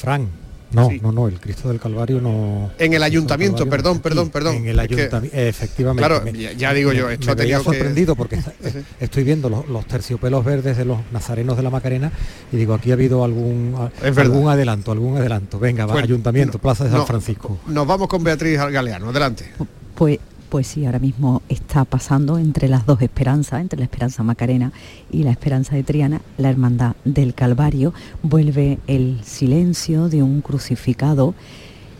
[0.00, 0.43] Fran.
[0.74, 1.00] No, Sí.
[1.02, 2.70] no, no, el Cristo del Calvario no.
[2.78, 4.56] En el ayuntamiento, Calvario perdón, perdón, perdón.
[4.56, 6.06] En el que- ayuntamiento, efectivamente.
[6.08, 8.78] Claro, Me- ya- ya digo yo, me- esto me que- sorprendido porque está- Sí.
[9.00, 12.10] estoy viendo los, los terciopelos verdes de los nazarenos de la Macarena
[12.52, 15.58] y digo, aquí ha habido algún, algún adelanto, algún adelanto.
[15.58, 17.06] Venga, va, Bueno, ayuntamiento, no, Plaza de San no.
[17.06, 17.58] Francisco.
[17.68, 19.10] Nos vamos con Beatriz Galeano.
[19.10, 19.46] Adelante.
[19.94, 20.18] Pues,
[20.54, 24.70] pues sí, ahora mismo está pasando entre las dos esperanzas, entre la esperanza macarena
[25.10, 27.92] y la esperanza de Triana, la hermandad del Calvario.
[28.22, 31.34] Vuelve el silencio de un crucificado,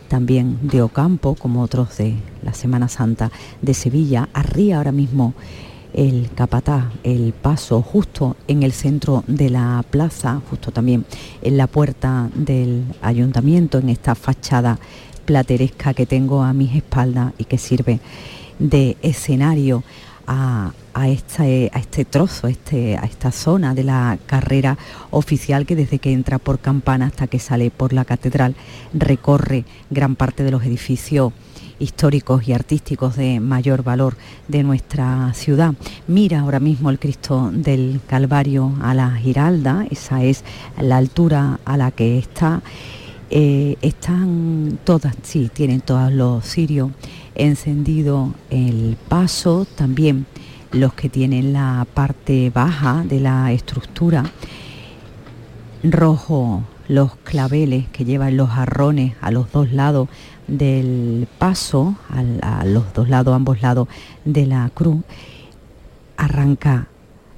[0.06, 4.28] también de Ocampo, como otros de la Semana Santa de Sevilla.
[4.32, 5.34] Arría ahora mismo
[5.92, 11.04] el capataz, el paso justo en el centro de la plaza, justo también
[11.42, 14.78] en la puerta del ayuntamiento, en esta fachada
[15.24, 17.98] plateresca que tengo a mis espaldas y que sirve
[18.58, 19.82] de escenario
[20.26, 24.78] a, a este, a este trozo, este, a esta zona de la carrera
[25.10, 28.54] oficial que desde que entra por Campana hasta que sale por la catedral
[28.92, 31.32] recorre gran parte de los edificios
[31.78, 34.16] históricos y artísticos de mayor valor
[34.48, 35.74] de nuestra ciudad.
[36.06, 40.44] Mira ahora mismo el Cristo del Calvario a la Giralda, esa es
[40.80, 42.62] la altura a la que está.
[43.36, 46.92] Eh, están todas, sí, tienen todos los cirios
[47.34, 50.26] encendido el paso, también
[50.70, 54.22] los que tienen la parte baja de la estructura,
[55.82, 60.08] rojo los claveles que llevan los jarrones a los dos lados
[60.46, 61.96] del paso,
[62.40, 63.88] a los dos lados, ambos lados
[64.24, 65.02] de la cruz,
[66.16, 66.86] arranca,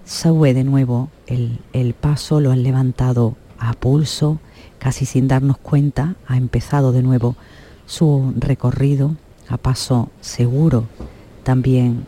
[0.05, 4.41] sube de nuevo el, el paso, lo han levantado a pulso,
[4.87, 7.35] casi sin darnos cuenta, ha empezado de nuevo
[7.87, 9.17] su recorrido
[9.49, 10.87] a paso seguro,
[11.43, 12.07] también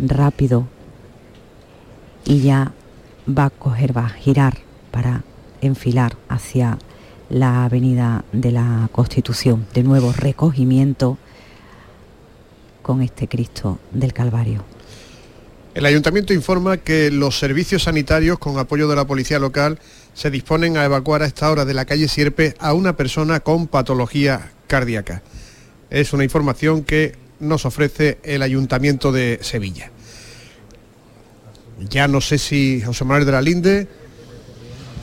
[0.00, 0.66] rápido,
[2.24, 2.72] y ya
[3.28, 4.58] va a coger, va a girar
[4.90, 5.22] para
[5.60, 6.78] enfilar hacia
[7.28, 9.68] la avenida de la Constitución.
[9.72, 11.16] De nuevo recogimiento
[12.82, 14.64] con este Cristo del Calvario.
[15.74, 19.78] El ayuntamiento informa que los servicios sanitarios, con apoyo de la policía local,
[20.14, 23.66] se disponen a evacuar a esta hora de la calle Sierpe a una persona con
[23.66, 25.22] patología cardíaca.
[25.88, 29.90] Es una información que nos ofrece el ayuntamiento de Sevilla.
[31.88, 33.88] Ya no sé si José Manuel de la Linde,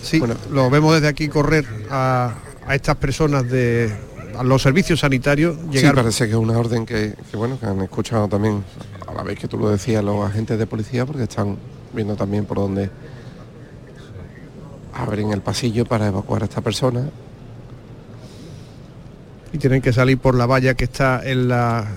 [0.03, 0.35] sí, Bueno.
[0.51, 2.35] lo vemos desde aquí correr a,
[2.67, 3.91] a estas personas de
[4.37, 7.65] a los servicios sanitarios llegar Sí, parece que es una orden que, que, bueno, que
[7.65, 8.63] han escuchado también,
[9.07, 11.57] a la vez que tú lo decías, los agentes de policía, porque están
[11.91, 12.91] viendo también por dónde
[14.97, 17.09] abren el pasillo para evacuar a esta persona.
[19.53, 21.87] y tienen que salir por la valla que está en la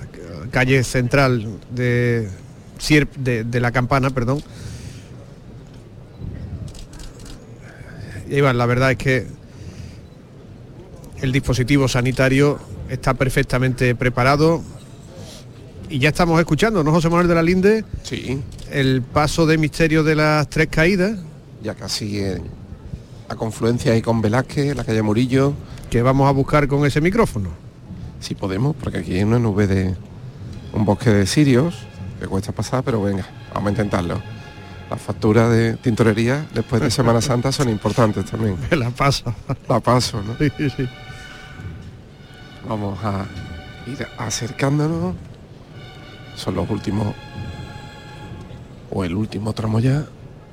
[0.52, 2.28] calle central de,
[3.16, 4.40] de, de la campana, perdón.
[8.30, 9.26] Iván, la verdad es que
[11.20, 14.62] el dispositivo sanitario está perfectamente preparado
[15.88, 17.84] y ya estamos escuchando, ¿no, José Manuel de la Linde?
[18.04, 18.40] Sí,
[18.70, 21.18] El paso de misterio de las tres caídas,
[21.62, 22.59] ya casi en
[23.30, 25.54] la confluencia ahí con Velázquez, la calle Murillo,
[25.88, 27.50] que vamos a buscar con ese micrófono.
[28.18, 29.94] si podemos, porque aquí hay una nube de
[30.72, 31.86] un bosque de sirios
[32.18, 33.24] que cuesta pasar, pero venga,
[33.54, 34.20] vamos a intentarlo.
[34.90, 38.56] Las facturas de tintorería después de Semana Santa son importantes también.
[38.72, 39.32] La pasa.
[39.68, 40.36] La paso, ¿no?
[40.36, 40.88] Sí, sí.
[42.68, 43.26] Vamos a
[43.86, 45.14] ir acercándonos.
[46.34, 47.14] Son los últimos,
[48.90, 50.04] o el último tramo ya,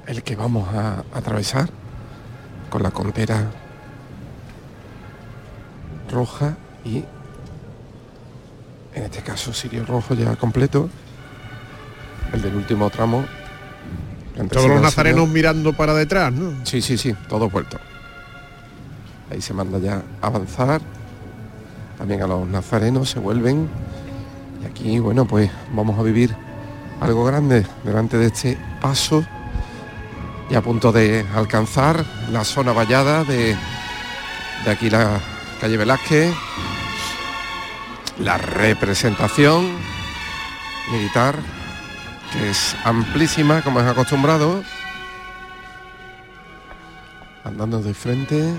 [0.05, 1.69] el que vamos a atravesar
[2.69, 3.49] con la contera
[6.11, 6.55] roja
[6.85, 7.03] y
[8.93, 10.89] en este caso sirio rojo ya completo.
[12.33, 13.25] El del último tramo.
[14.51, 16.65] Todos los nazarenos mirando para detrás, ¿no?
[16.65, 17.77] Sí, sí, sí, todo vuelto.
[19.31, 20.81] Ahí se manda ya a avanzar.
[21.97, 23.67] También a los nazarenos se vuelven.
[24.61, 26.35] Y aquí, bueno, pues vamos a vivir
[27.01, 29.25] algo grande delante de este paso.
[30.49, 33.55] Y a punto de alcanzar la zona vallada de,
[34.63, 35.19] de aquí la
[35.59, 36.33] calle Velázquez.
[38.19, 39.77] La representación
[40.91, 41.35] militar,
[42.31, 44.63] que es amplísima, como es acostumbrado.
[47.43, 48.53] andando de frente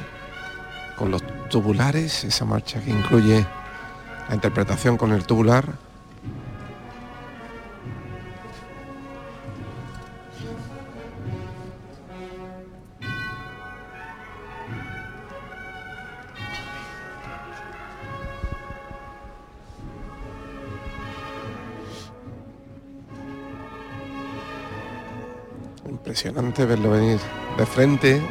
[0.96, 3.46] con los tubulares, esa marcha que incluye
[4.28, 5.87] la interpretación con el tubular.
[25.88, 27.18] Impresionante verlo venir
[27.56, 28.22] de frente,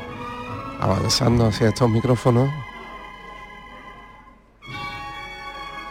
[0.79, 2.49] avanzando hacia estos micrófonos.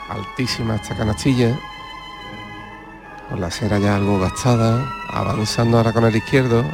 [0.09, 1.59] Altísima esta canastilla,
[3.29, 6.65] con la cera ya algo gastada, avanzando ahora con el izquierdo,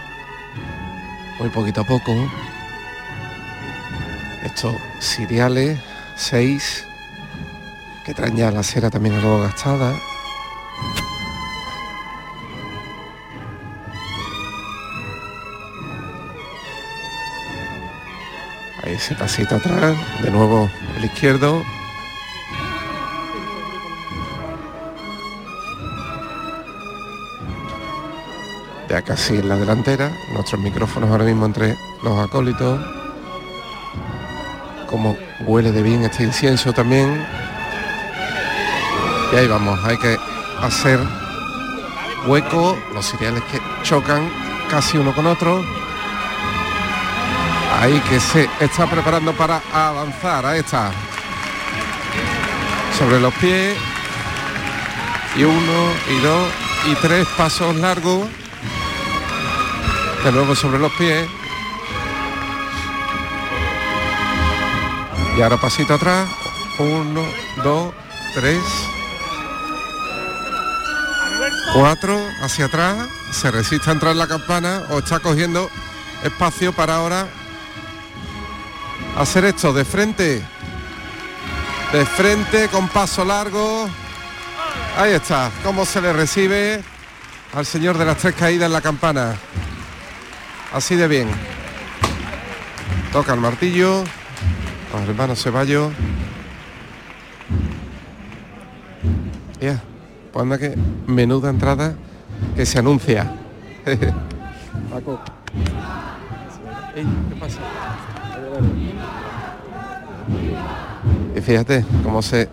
[1.39, 2.13] muy poquito a poco.
[4.45, 5.81] Estos cereales,
[6.17, 6.85] seis,
[8.05, 9.95] que traen ya la cera también algo gastada.
[19.11, 21.63] Pasito atrás, de nuevo el izquierdo.
[28.89, 32.81] Ya casi en la delantera, nuestros micrófonos ahora mismo entre los acólitos.
[34.89, 37.27] Como huele de bien este incienso también.
[39.33, 40.17] Y ahí vamos, hay que
[40.63, 41.01] hacer
[42.27, 44.31] hueco, los cereales que chocan
[44.71, 45.82] casi uno con otro.
[47.83, 50.93] Ahí que se está preparando para avanzar, ahí está.
[52.97, 53.77] Sobre los pies.
[55.35, 56.49] Y uno, y dos,
[56.87, 58.29] y tres pasos largos.
[60.23, 61.29] De nuevo sobre los pies.
[65.37, 66.29] Y ahora pasito atrás.
[66.79, 67.25] Uno,
[67.65, 67.93] dos,
[68.33, 68.63] tres.
[71.75, 73.09] Cuatro hacia atrás.
[73.33, 75.69] Se resiste a entrar en la campana o está cogiendo
[76.23, 77.27] espacio para ahora
[79.17, 80.43] hacer esto de frente.
[81.93, 83.89] De frente con paso largo.
[84.97, 86.83] Ahí está, cómo se le recibe
[87.55, 89.35] al señor de las tres caídas en la campana.
[90.73, 91.29] Así de bien.
[93.13, 94.05] Toca el martillo.
[94.91, 95.93] Con el hermano Ceballos.
[99.61, 99.83] Ya,
[100.33, 101.95] pues anda que menuda entrada
[102.57, 103.33] que se anuncia.
[104.91, 105.21] Paco.
[106.95, 107.61] Ey, ¿Qué pasa?
[111.45, 112.49] Fíjate cómo se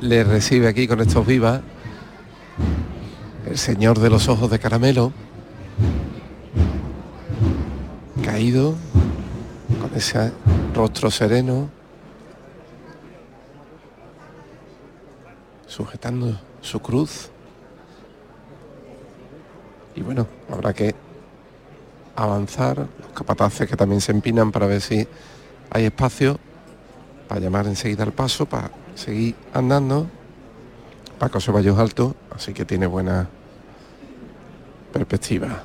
[0.00, 1.60] le recibe aquí con estos vivas
[3.46, 5.12] el señor de los ojos de caramelo.
[8.24, 8.74] Caído
[9.80, 10.32] con ese
[10.74, 11.70] rostro sereno.
[15.68, 17.30] Sujetando su cruz.
[19.94, 20.96] Y bueno habrá que
[22.16, 25.06] avanzar los capataces que también se empinan para ver si
[25.70, 26.40] hay espacio
[27.28, 30.08] para llamar enseguida al paso, para seguir andando.
[31.18, 33.28] Paco Ceballos alto, así que tiene buena
[34.92, 35.62] perspectiva.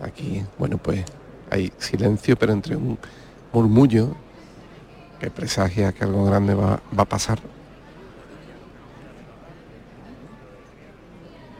[0.00, 1.04] Aquí, bueno, pues
[1.50, 2.98] hay silencio, pero entre un
[3.52, 4.14] murmullo
[5.20, 7.38] que presagia que algo grande va, va a pasar.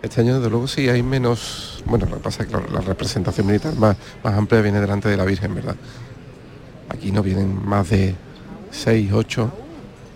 [0.05, 1.82] Este año, desde luego, sí hay menos...
[1.86, 5.16] Bueno, lo que pasa es que la representación militar más, más amplia viene delante de
[5.16, 5.76] la Virgen, ¿verdad?
[6.90, 8.14] Aquí no vienen más de
[8.70, 9.52] 6, 8.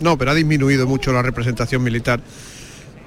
[0.00, 2.20] No, pero ha disminuido mucho la representación militar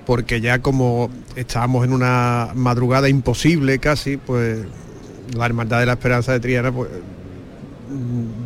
[0.07, 4.59] porque ya como estábamos en una madrugada imposible casi, pues
[5.35, 6.89] la Hermandad de la Esperanza de Triana pues,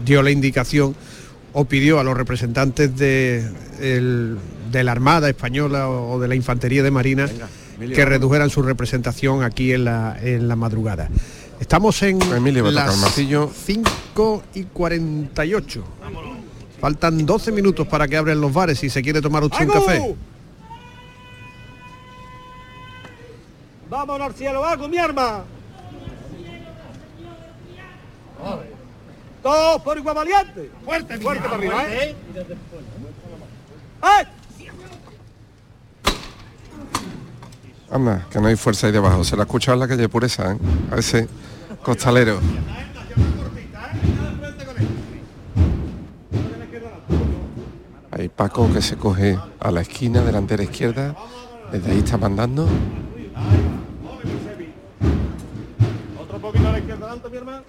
[0.03, 0.93] dio la indicación
[1.53, 4.38] o pidió a los representantes de, el-
[4.71, 7.29] de la Armada Española o de la Infantería de Marina
[7.80, 11.09] que redujeran su representación aquí en la, en la madrugada.
[11.59, 13.49] Estamos en Emilio las martillo.
[13.53, 15.84] 5 y 48.
[16.80, 20.15] Faltan 12 minutos para que abren los bares si se quiere tomar usted un café.
[23.89, 25.43] ¡Vámonos al cielo, vago, mi arma!
[29.41, 30.71] Todos por igual valiente.
[30.84, 32.15] Fuerte, fuerte para arriba, ¿eh?
[34.03, 34.26] ¡Eh!
[37.95, 39.23] Anda, que no hay fuerza ahí debajo.
[39.23, 40.57] Se la ha escuchado en la calle Pureza, ¿eh?
[40.91, 41.29] A ese
[41.81, 42.41] costalero.
[48.11, 51.15] Hay Paco que se coge a la esquina delantera izquierda.
[51.71, 52.67] Desde ahí está mandando.
[56.19, 57.63] Otro poquito a la izquierda adelante, mi hermano.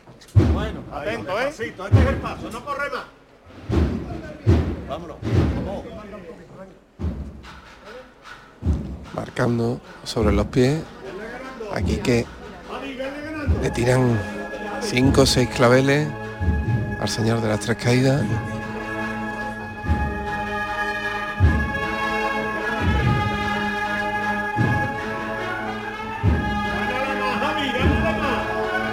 [0.53, 1.49] Bueno, atento, ¿eh?
[1.51, 3.05] Este es el paso, no corre más.
[4.89, 5.17] Vámonos.
[9.17, 10.83] Marcando sobre los pies.
[11.75, 12.27] Aquí que
[13.63, 14.19] Le tiran
[14.81, 16.09] cinco o seis claveles
[17.01, 18.23] al señor de las tres caídas.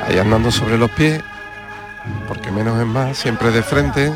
[0.07, 1.21] Ahí andando sobre los pies,
[2.27, 4.13] porque menos es más, siempre de frente.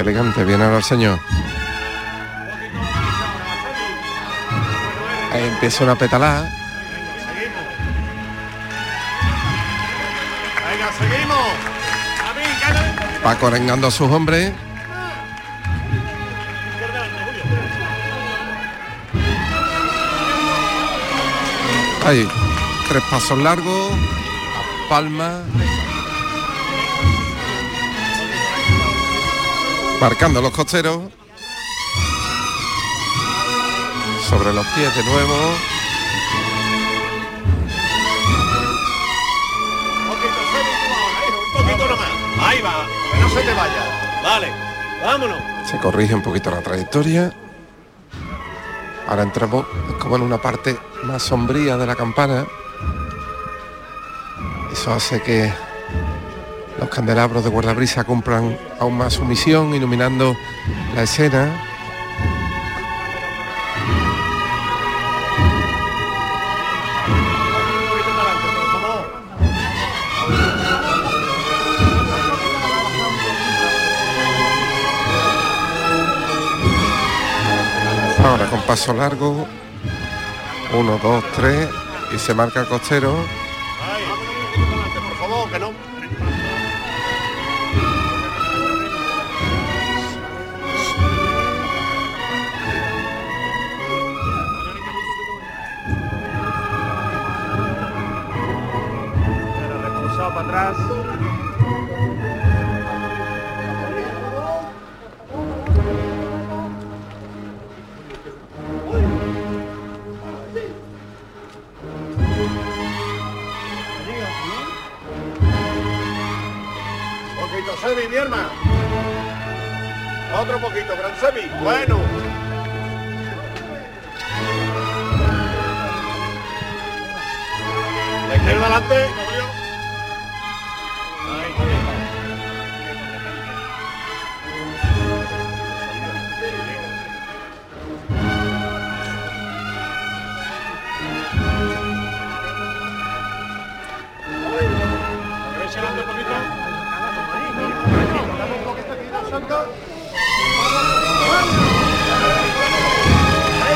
[0.00, 1.18] Qué elegante viene ahora el señor.
[5.30, 6.50] Ahí empieza una petalada.
[10.70, 11.38] Venga, seguimos.
[13.22, 14.54] Paco arengando a sus hombres.
[22.06, 22.26] Ahí,
[22.88, 23.92] tres pasos largos,
[24.88, 25.42] palma.
[30.00, 31.02] Marcando los costeros.
[34.28, 35.34] Sobre los pies de nuevo.
[41.46, 42.08] Un poquito nomás.
[42.40, 42.86] Ahí va,
[43.20, 44.20] no se te vaya.
[44.22, 44.52] Vale,
[45.04, 45.38] vámonos.
[45.70, 47.34] Se corrige un poquito la trayectoria.
[49.06, 49.66] Ahora entramos
[49.98, 52.46] como en una parte más sombría de la campana.
[54.72, 55.52] Eso hace que
[56.80, 60.34] los candelabros de guardabrisa cumplan aún más su misión, iluminando
[60.94, 61.66] la escena.
[78.24, 79.46] Ahora con paso largo.
[80.72, 81.68] Uno, dos, tres.
[82.14, 83.14] Y se marca el costero.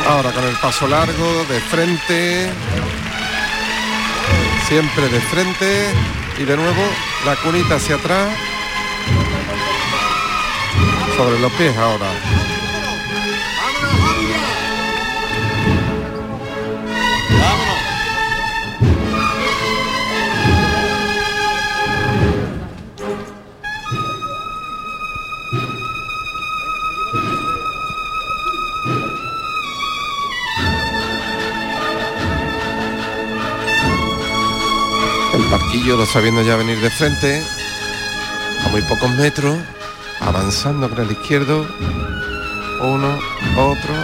[0.07, 2.50] Ahora con el paso largo, de frente.
[4.68, 5.92] Siempre de frente.
[6.38, 6.82] Y de nuevo
[7.24, 8.34] la cunita hacia atrás.
[11.16, 12.53] Sobre los pies ahora.
[35.55, 37.40] El parquillo lo está viendo ya venir de frente,
[38.64, 39.57] a muy pocos metros,
[40.20, 41.64] avanzando con el izquierdo,
[42.80, 43.16] uno,
[43.57, 43.94] otro,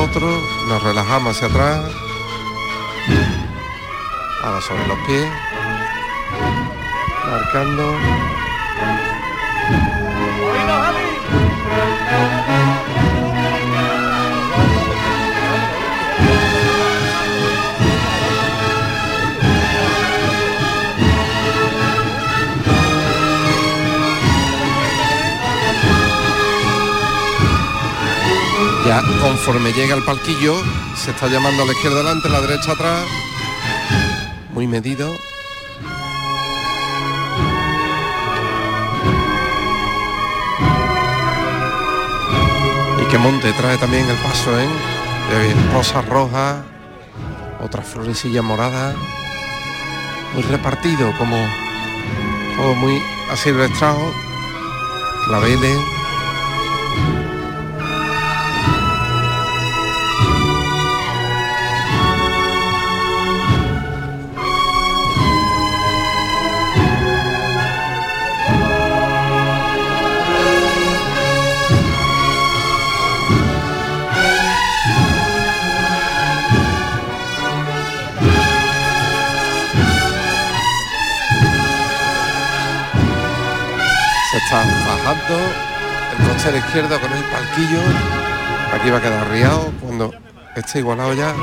[0.00, 1.90] otro, nos relajamos hacia atrás,
[4.44, 5.28] ahora sobre los pies,
[7.28, 8.37] marcando.
[28.88, 30.54] Ya conforme llega al palquillo,
[30.96, 33.04] se está llamando a la izquierda adelante, a la derecha atrás.
[34.54, 35.14] Muy medido.
[43.02, 44.66] Y que monte trae también el paso, ¿eh?
[45.74, 46.56] Rosas rojas,
[47.60, 48.96] otras florecillas moradas.
[50.32, 51.36] Muy repartido, como
[52.56, 54.14] todo muy asilvestrado.
[55.26, 55.97] Claveles.
[86.48, 87.80] Costero izquierdo con el palquillo.
[88.72, 90.14] Aquí va a quedar riado cuando
[90.56, 91.34] esté igualado ya.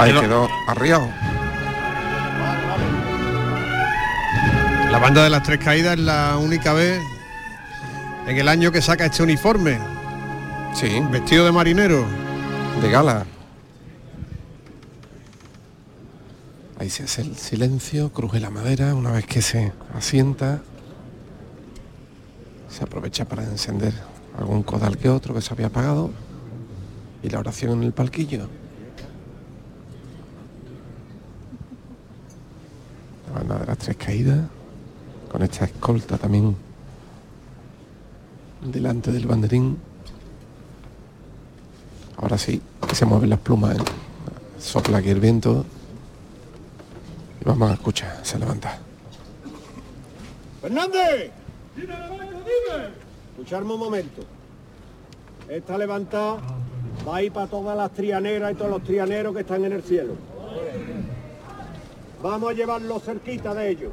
[0.00, 1.08] Ahí quedó arriado.
[4.90, 7.02] La banda de las tres caídas es la única vez
[8.26, 9.78] en el año que saca este uniforme.
[10.72, 11.02] Sí.
[11.10, 12.06] Vestido de marinero.
[12.80, 13.26] De gala.
[16.78, 20.62] Ahí se hace el silencio, cruje la madera, una vez que se asienta,
[22.70, 23.92] se aprovecha para encender
[24.38, 26.10] algún codal que otro que se había apagado
[27.22, 28.48] y la oración en el palquillo.
[33.32, 34.40] La banda de las tres caídas,
[35.30, 36.56] con esta escolta también
[38.62, 39.78] delante del banderín.
[42.16, 43.82] Ahora sí, que se mueven las plumas, ¿eh?
[44.58, 45.64] sopla aquí el viento
[47.40, 48.78] y vamos a escuchar, se levanta.
[50.60, 51.30] ¡Fernández!
[53.30, 54.22] Escucharme un momento.
[55.48, 56.40] Esta levantada
[57.08, 59.82] va a ir para todas las trianeras y todos los trianeros que están en el
[59.82, 60.14] cielo.
[62.22, 63.92] Vamos a llevarlo cerquita de ellos.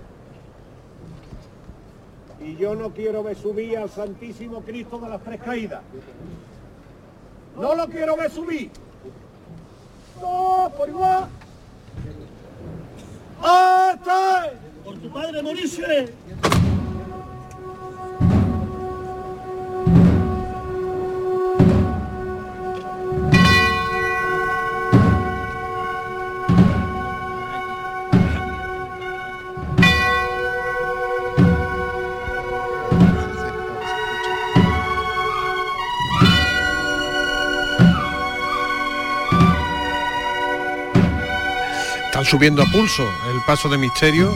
[2.41, 5.81] Y yo no quiero ver subir al Santísimo Cristo de las Tres Caídas.
[7.55, 8.69] No lo quiero ver subir.
[10.21, 11.27] No, por igual.
[13.41, 14.51] ¡Hasta!
[14.83, 16.13] ¡Por tu padre morirse!
[42.17, 44.33] Están subiendo a pulso el paso de misterio.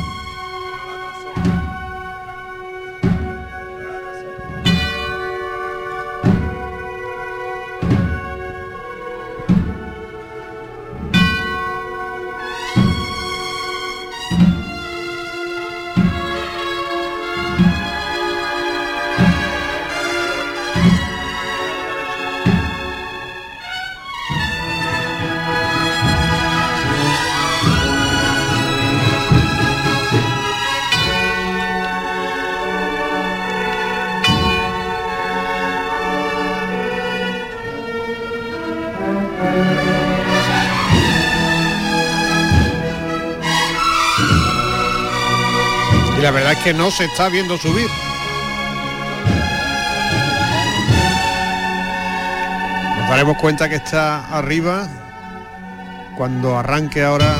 [46.63, 47.89] Que no se está viendo subir.
[52.97, 54.87] Nos daremos cuenta que está arriba
[56.17, 57.35] cuando arranque ahora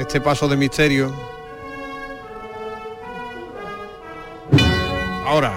[0.00, 1.14] este paso de misterio.
[5.26, 5.52] Ahora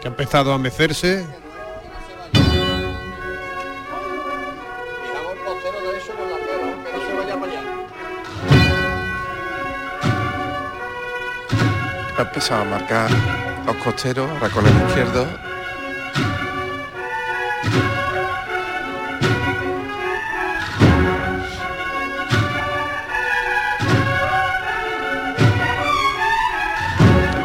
[0.00, 1.39] que ha empezado a mecerse.
[12.40, 13.10] Ha empezado a marcar
[13.66, 15.26] los costeros, ahora con el izquierdo.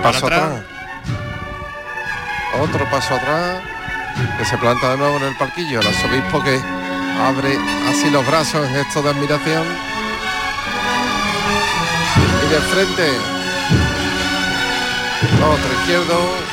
[0.01, 0.43] Paso atrás.
[0.43, 0.63] atrás.
[2.61, 3.61] Otro paso atrás.
[4.37, 5.81] Que se planta de nuevo en el parquillo.
[5.81, 6.57] El arzobispo que
[7.21, 9.65] abre así los brazos en gesto de admiración.
[12.45, 13.34] Y de frente.
[15.43, 16.44] Otro izquierdo.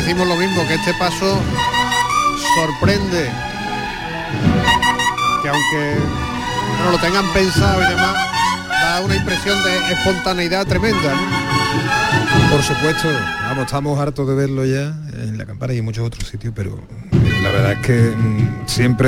[0.00, 1.40] Decimos lo mismo, que este paso
[2.54, 3.30] sorprende.
[5.42, 5.96] Que aunque
[6.76, 8.14] bueno, lo tengan pensado y demás,
[8.68, 11.14] da una impresión de espontaneidad tremenda.
[11.14, 12.50] ¿no?
[12.50, 13.08] Por supuesto,
[13.42, 16.80] vamos, estamos hartos de verlo ya en la campana y en muchos otros sitios, pero
[17.42, 18.96] la verdad es que mm, siempre